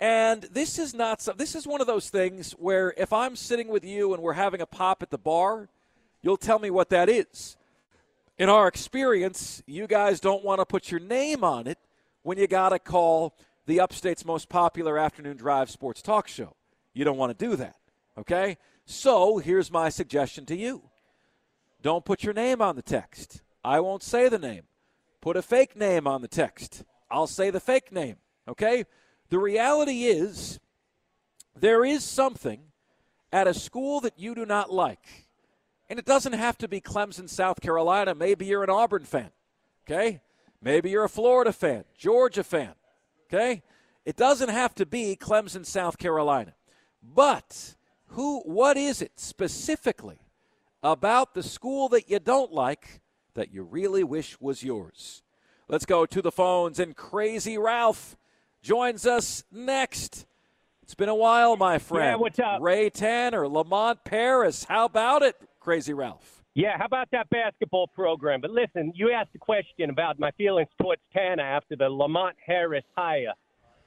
[0.00, 3.68] And this is not so, this is one of those things where if I'm sitting
[3.68, 5.68] with you and we're having a pop at the bar,
[6.22, 7.56] you'll tell me what that is.
[8.36, 11.78] In our experience, you guys don't want to put your name on it
[12.22, 16.56] when you got to call the upstate's most popular afternoon drive sports talk show.
[16.94, 17.76] You don't want to do that.
[18.18, 18.58] Okay?
[18.86, 20.82] So, here's my suggestion to you.
[21.80, 23.42] Don't put your name on the text.
[23.64, 24.64] I won't say the name.
[25.20, 26.82] Put a fake name on the text.
[27.10, 28.16] I'll say the fake name.
[28.48, 28.84] Okay?
[29.30, 30.58] The reality is,
[31.54, 32.60] there is something
[33.32, 35.23] at a school that you do not like.
[35.94, 38.16] And it doesn't have to be Clemson, South Carolina.
[38.16, 39.30] Maybe you're an Auburn fan.
[39.86, 40.22] Okay?
[40.60, 42.72] Maybe you're a Florida fan, Georgia fan.
[43.28, 43.62] Okay?
[44.04, 46.54] It doesn't have to be Clemson, South Carolina.
[47.00, 47.76] But
[48.06, 50.18] who what is it specifically
[50.82, 53.00] about the school that you don't like
[53.34, 55.22] that you really wish was yours.
[55.68, 58.16] Let's go to the phones, and Crazy Ralph
[58.62, 60.26] joins us next.
[60.82, 62.04] It's been a while, my friend.
[62.04, 62.60] Yeah, what's up?
[62.60, 64.64] Ray Tanner, Lamont Paris.
[64.64, 66.42] How about it, Crazy Ralph?
[66.54, 68.42] Yeah, how about that basketball program?
[68.42, 72.84] But listen, you asked a question about my feelings towards Tanner after the Lamont Harris
[72.94, 73.32] hire.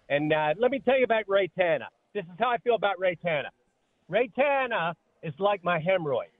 [0.09, 1.85] And uh, let me tell you about Ray Tanner.
[2.15, 3.51] This is how I feel about Ray Tanner.
[4.09, 6.33] Ray Tanner is like my hemorrhoid.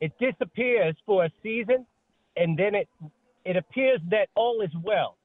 [0.00, 1.84] It disappears for a season,
[2.36, 2.88] and then it
[3.44, 5.16] it appears that all is well.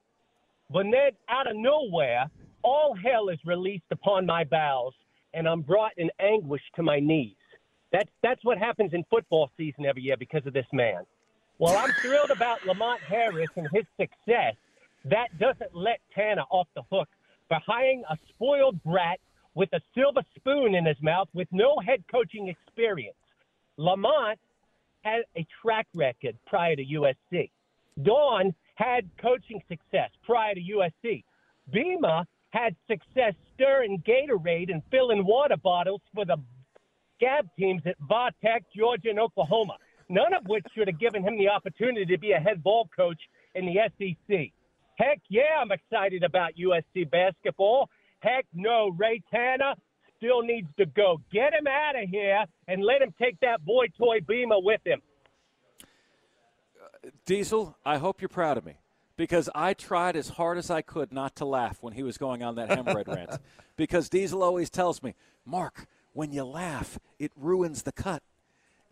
[0.70, 2.24] But then out of nowhere,
[2.62, 4.94] all hell is released upon my bowels,
[5.34, 7.35] and I'm brought in anguish to my knees.
[7.96, 11.06] That's that's what happens in football season every year because of this man.
[11.58, 14.54] Well, I'm thrilled about Lamont Harris and his success.
[15.06, 17.08] That doesn't let Tanner off the hook
[17.48, 19.18] for hiring a spoiled brat
[19.54, 23.16] with a silver spoon in his mouth with no head coaching experience.
[23.78, 24.38] Lamont
[25.00, 27.48] had a track record prior to USC.
[28.02, 31.24] Dawn had coaching success prior to USC.
[31.72, 36.36] Beamer had success stirring Gatorade and filling water bottles for the
[37.20, 37.96] Gab teams at
[38.42, 39.76] Tech, Georgia, and Oklahoma,
[40.08, 43.20] none of which should have given him the opportunity to be a head ball coach
[43.54, 44.52] in the SEC.
[44.96, 47.90] Heck yeah, I'm excited about USC basketball.
[48.20, 49.74] Heck no, Ray Tanner
[50.16, 51.20] still needs to go.
[51.32, 55.00] Get him out of here and let him take that boy toy Beamer with him.
[56.82, 58.78] Uh, Diesel, I hope you're proud of me
[59.16, 62.42] because I tried as hard as I could not to laugh when he was going
[62.42, 63.30] on that hemorrhoid rant.
[63.76, 65.14] Because Diesel always tells me,
[65.44, 65.86] Mark,
[66.16, 68.22] when you laugh, it ruins the cut.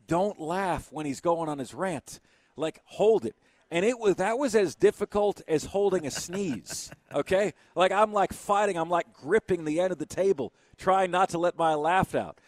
[0.07, 2.21] Don't laugh when he's going on his rant.
[2.55, 3.35] Like, hold it.
[3.71, 6.91] And it was that was as difficult as holding a sneeze.
[7.15, 7.55] Okay?
[7.77, 11.39] Like I'm like fighting, I'm like gripping the end of the table, trying not to
[11.39, 12.41] let my laugh out.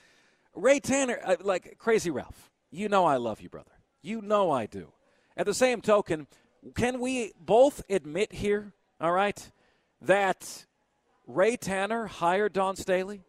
[0.56, 3.70] Ray Tanner, uh, like crazy Ralph, you know I love you, brother.
[4.02, 4.90] You know I do.
[5.36, 6.26] At the same token,
[6.74, 9.52] can we both admit here, all right,
[10.00, 10.66] that
[11.28, 13.22] Ray Tanner hired Dawn Staley?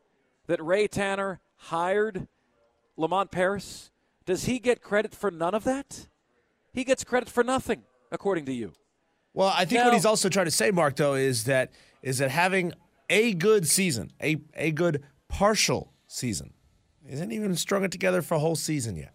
[0.47, 2.27] That Ray Tanner hired
[2.95, 3.91] Lamont Paris?
[4.25, 6.07] Does he get credit for none of that?
[6.73, 8.73] He gets credit for nothing, according to you.
[9.33, 11.71] Well, I think now, what he's also trying to say, Mark, though, is that
[12.01, 12.73] is that having
[13.09, 16.53] a good season, a a good partial season,
[17.07, 19.13] isn't even strung it together for a whole season yet.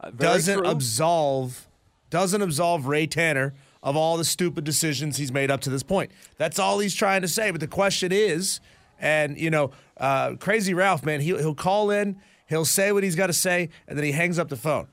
[0.00, 0.66] Uh, doesn't true.
[0.68, 1.68] absolve
[2.10, 6.10] doesn't absolve Ray Tanner of all the stupid decisions he's made up to this point.
[6.36, 7.50] That's all he's trying to say.
[7.50, 8.60] But the question is,
[8.98, 13.16] and you know, uh, Crazy Ralph, man, he'll, he'll call in, he'll say what he's
[13.16, 14.88] got to say, and then he hangs up the phone.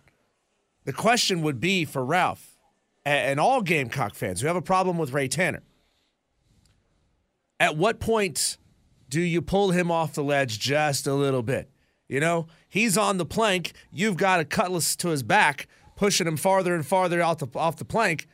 [0.86, 2.58] The question would be for Ralph
[3.06, 5.62] and all Gamecock fans who have a problem with Ray Tanner.
[7.60, 8.58] At what point
[9.10, 11.70] do you pull him off the ledge just a little bit?
[12.08, 13.74] You know, he's on the plank.
[13.92, 17.78] You've got a cutlass to his back, pushing him farther and farther off the, off
[17.78, 18.28] the plank.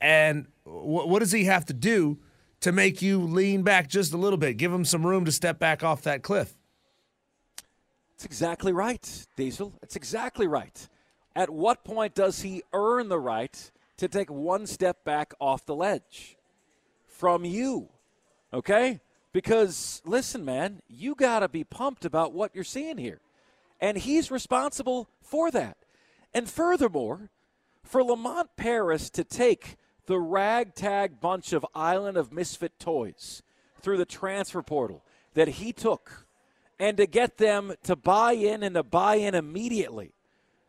[0.00, 2.18] And what does he have to do
[2.60, 4.56] to make you lean back just a little bit?
[4.56, 6.54] Give him some room to step back off that cliff.
[8.12, 9.74] That's exactly right, Diesel.
[9.82, 10.88] It's exactly right.
[11.34, 15.74] At what point does he earn the right to take one step back off the
[15.74, 16.36] ledge
[17.06, 17.90] from you?
[18.54, 19.00] Okay?
[19.32, 23.20] Because, listen, man, you got to be pumped about what you're seeing here.
[23.78, 25.76] And he's responsible for that.
[26.32, 27.28] And furthermore,
[27.84, 29.76] for Lamont Paris to take
[30.06, 33.42] the ragtag bunch of Island of Misfit toys
[33.80, 35.04] through the transfer portal
[35.34, 36.26] that he took
[36.78, 40.12] and to get them to buy in and to buy in immediately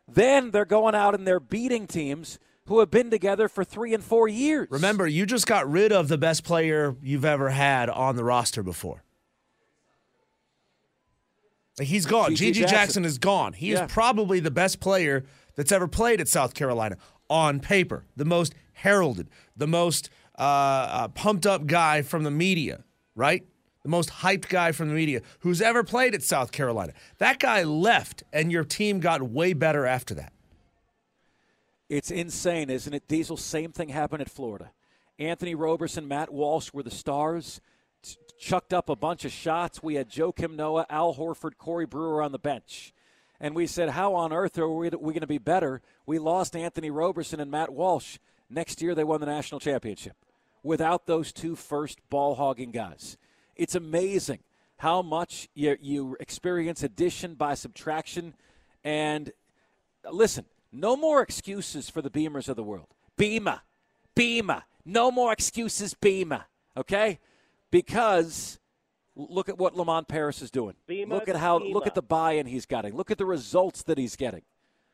[0.08, 4.02] then they're going out and they're beating teams who have been together for three and
[4.02, 4.68] four years.
[4.70, 8.62] Remember, you just got rid of the best player you've ever had on the roster
[8.62, 9.02] before.
[11.80, 12.32] He's gone.
[12.32, 12.68] GG Jackson.
[12.68, 13.04] Jackson.
[13.04, 13.52] is gone.
[13.52, 13.84] He yeah.
[13.84, 15.24] is probably the best player
[15.54, 16.96] that's ever played at South Carolina
[17.30, 22.84] on paper, the most heralded, the most uh, uh, pumped up guy from the media,
[23.14, 23.44] right?
[23.88, 26.92] the most hyped guy from the media who's ever played at South Carolina.
[27.18, 30.32] That guy left, and your team got way better after that.
[31.88, 33.08] It's insane, isn't it?
[33.08, 34.72] Diesel, same thing happened at Florida.
[35.18, 37.62] Anthony Roberson, Matt Walsh were the stars,
[38.38, 39.82] chucked up a bunch of shots.
[39.82, 42.92] We had Joakim Noah, Al Horford, Corey Brewer on the bench.
[43.40, 45.80] And we said, how on earth are we, we going to be better?
[46.04, 48.18] We lost Anthony Roberson and Matt Walsh.
[48.50, 50.16] Next year, they won the national championship
[50.62, 53.16] without those two first ball hogging guys.
[53.56, 54.40] It's amazing
[54.78, 58.34] how much you, you experience addition by subtraction.
[58.84, 59.32] And
[60.04, 62.88] uh, listen, no more excuses for the Beamers of the world.
[63.16, 63.60] Beamer,
[64.14, 66.44] Beamer, no more excuses, Beamer.
[66.76, 67.18] Okay,
[67.70, 68.60] because
[69.16, 70.74] look at what Lamont Paris is doing.
[70.86, 71.74] Beamer look at how Beamer.
[71.74, 72.94] look at the buy-in he's getting.
[72.96, 74.42] Look at the results that he's getting.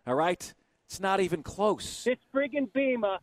[0.06, 0.54] All right,
[0.86, 2.06] it's not even close.
[2.06, 3.18] It's friggin' Beamer.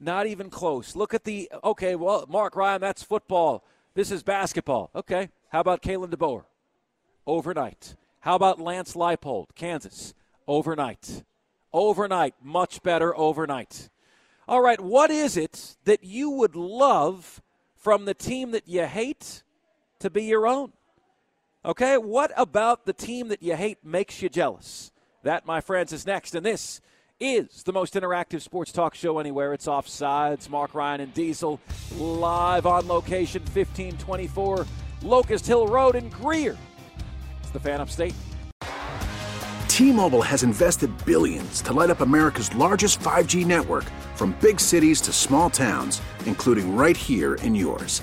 [0.00, 0.96] Not even close.
[0.96, 1.94] Look at the okay.
[1.94, 3.62] Well, Mark Ryan, that's football.
[3.94, 4.90] This is basketball.
[4.94, 5.28] Okay.
[5.50, 6.44] How about Kalen DeBoer?
[7.26, 7.96] Overnight.
[8.20, 10.14] How about Lance Leipold, Kansas?
[10.48, 11.24] Overnight.
[11.72, 12.34] Overnight.
[12.42, 13.90] Much better overnight.
[14.48, 14.80] All right.
[14.80, 17.42] What is it that you would love
[17.76, 19.42] from the team that you hate
[19.98, 20.72] to be your own?
[21.62, 21.98] Okay.
[21.98, 24.92] What about the team that you hate makes you jealous?
[25.24, 26.34] That, my friends, is next.
[26.34, 26.80] And this
[27.20, 29.52] is the most interactive sports talk show anywhere.
[29.52, 30.48] It's Offsides.
[30.48, 31.60] Mark Ryan and Diesel
[31.96, 34.66] live on location, 1524
[35.02, 36.56] Locust Hill Road in Greer.
[37.40, 38.14] It's the fan upstate.
[39.68, 45.12] T-Mobile has invested billions to light up America's largest 5G network from big cities to
[45.12, 48.02] small towns, including right here in yours.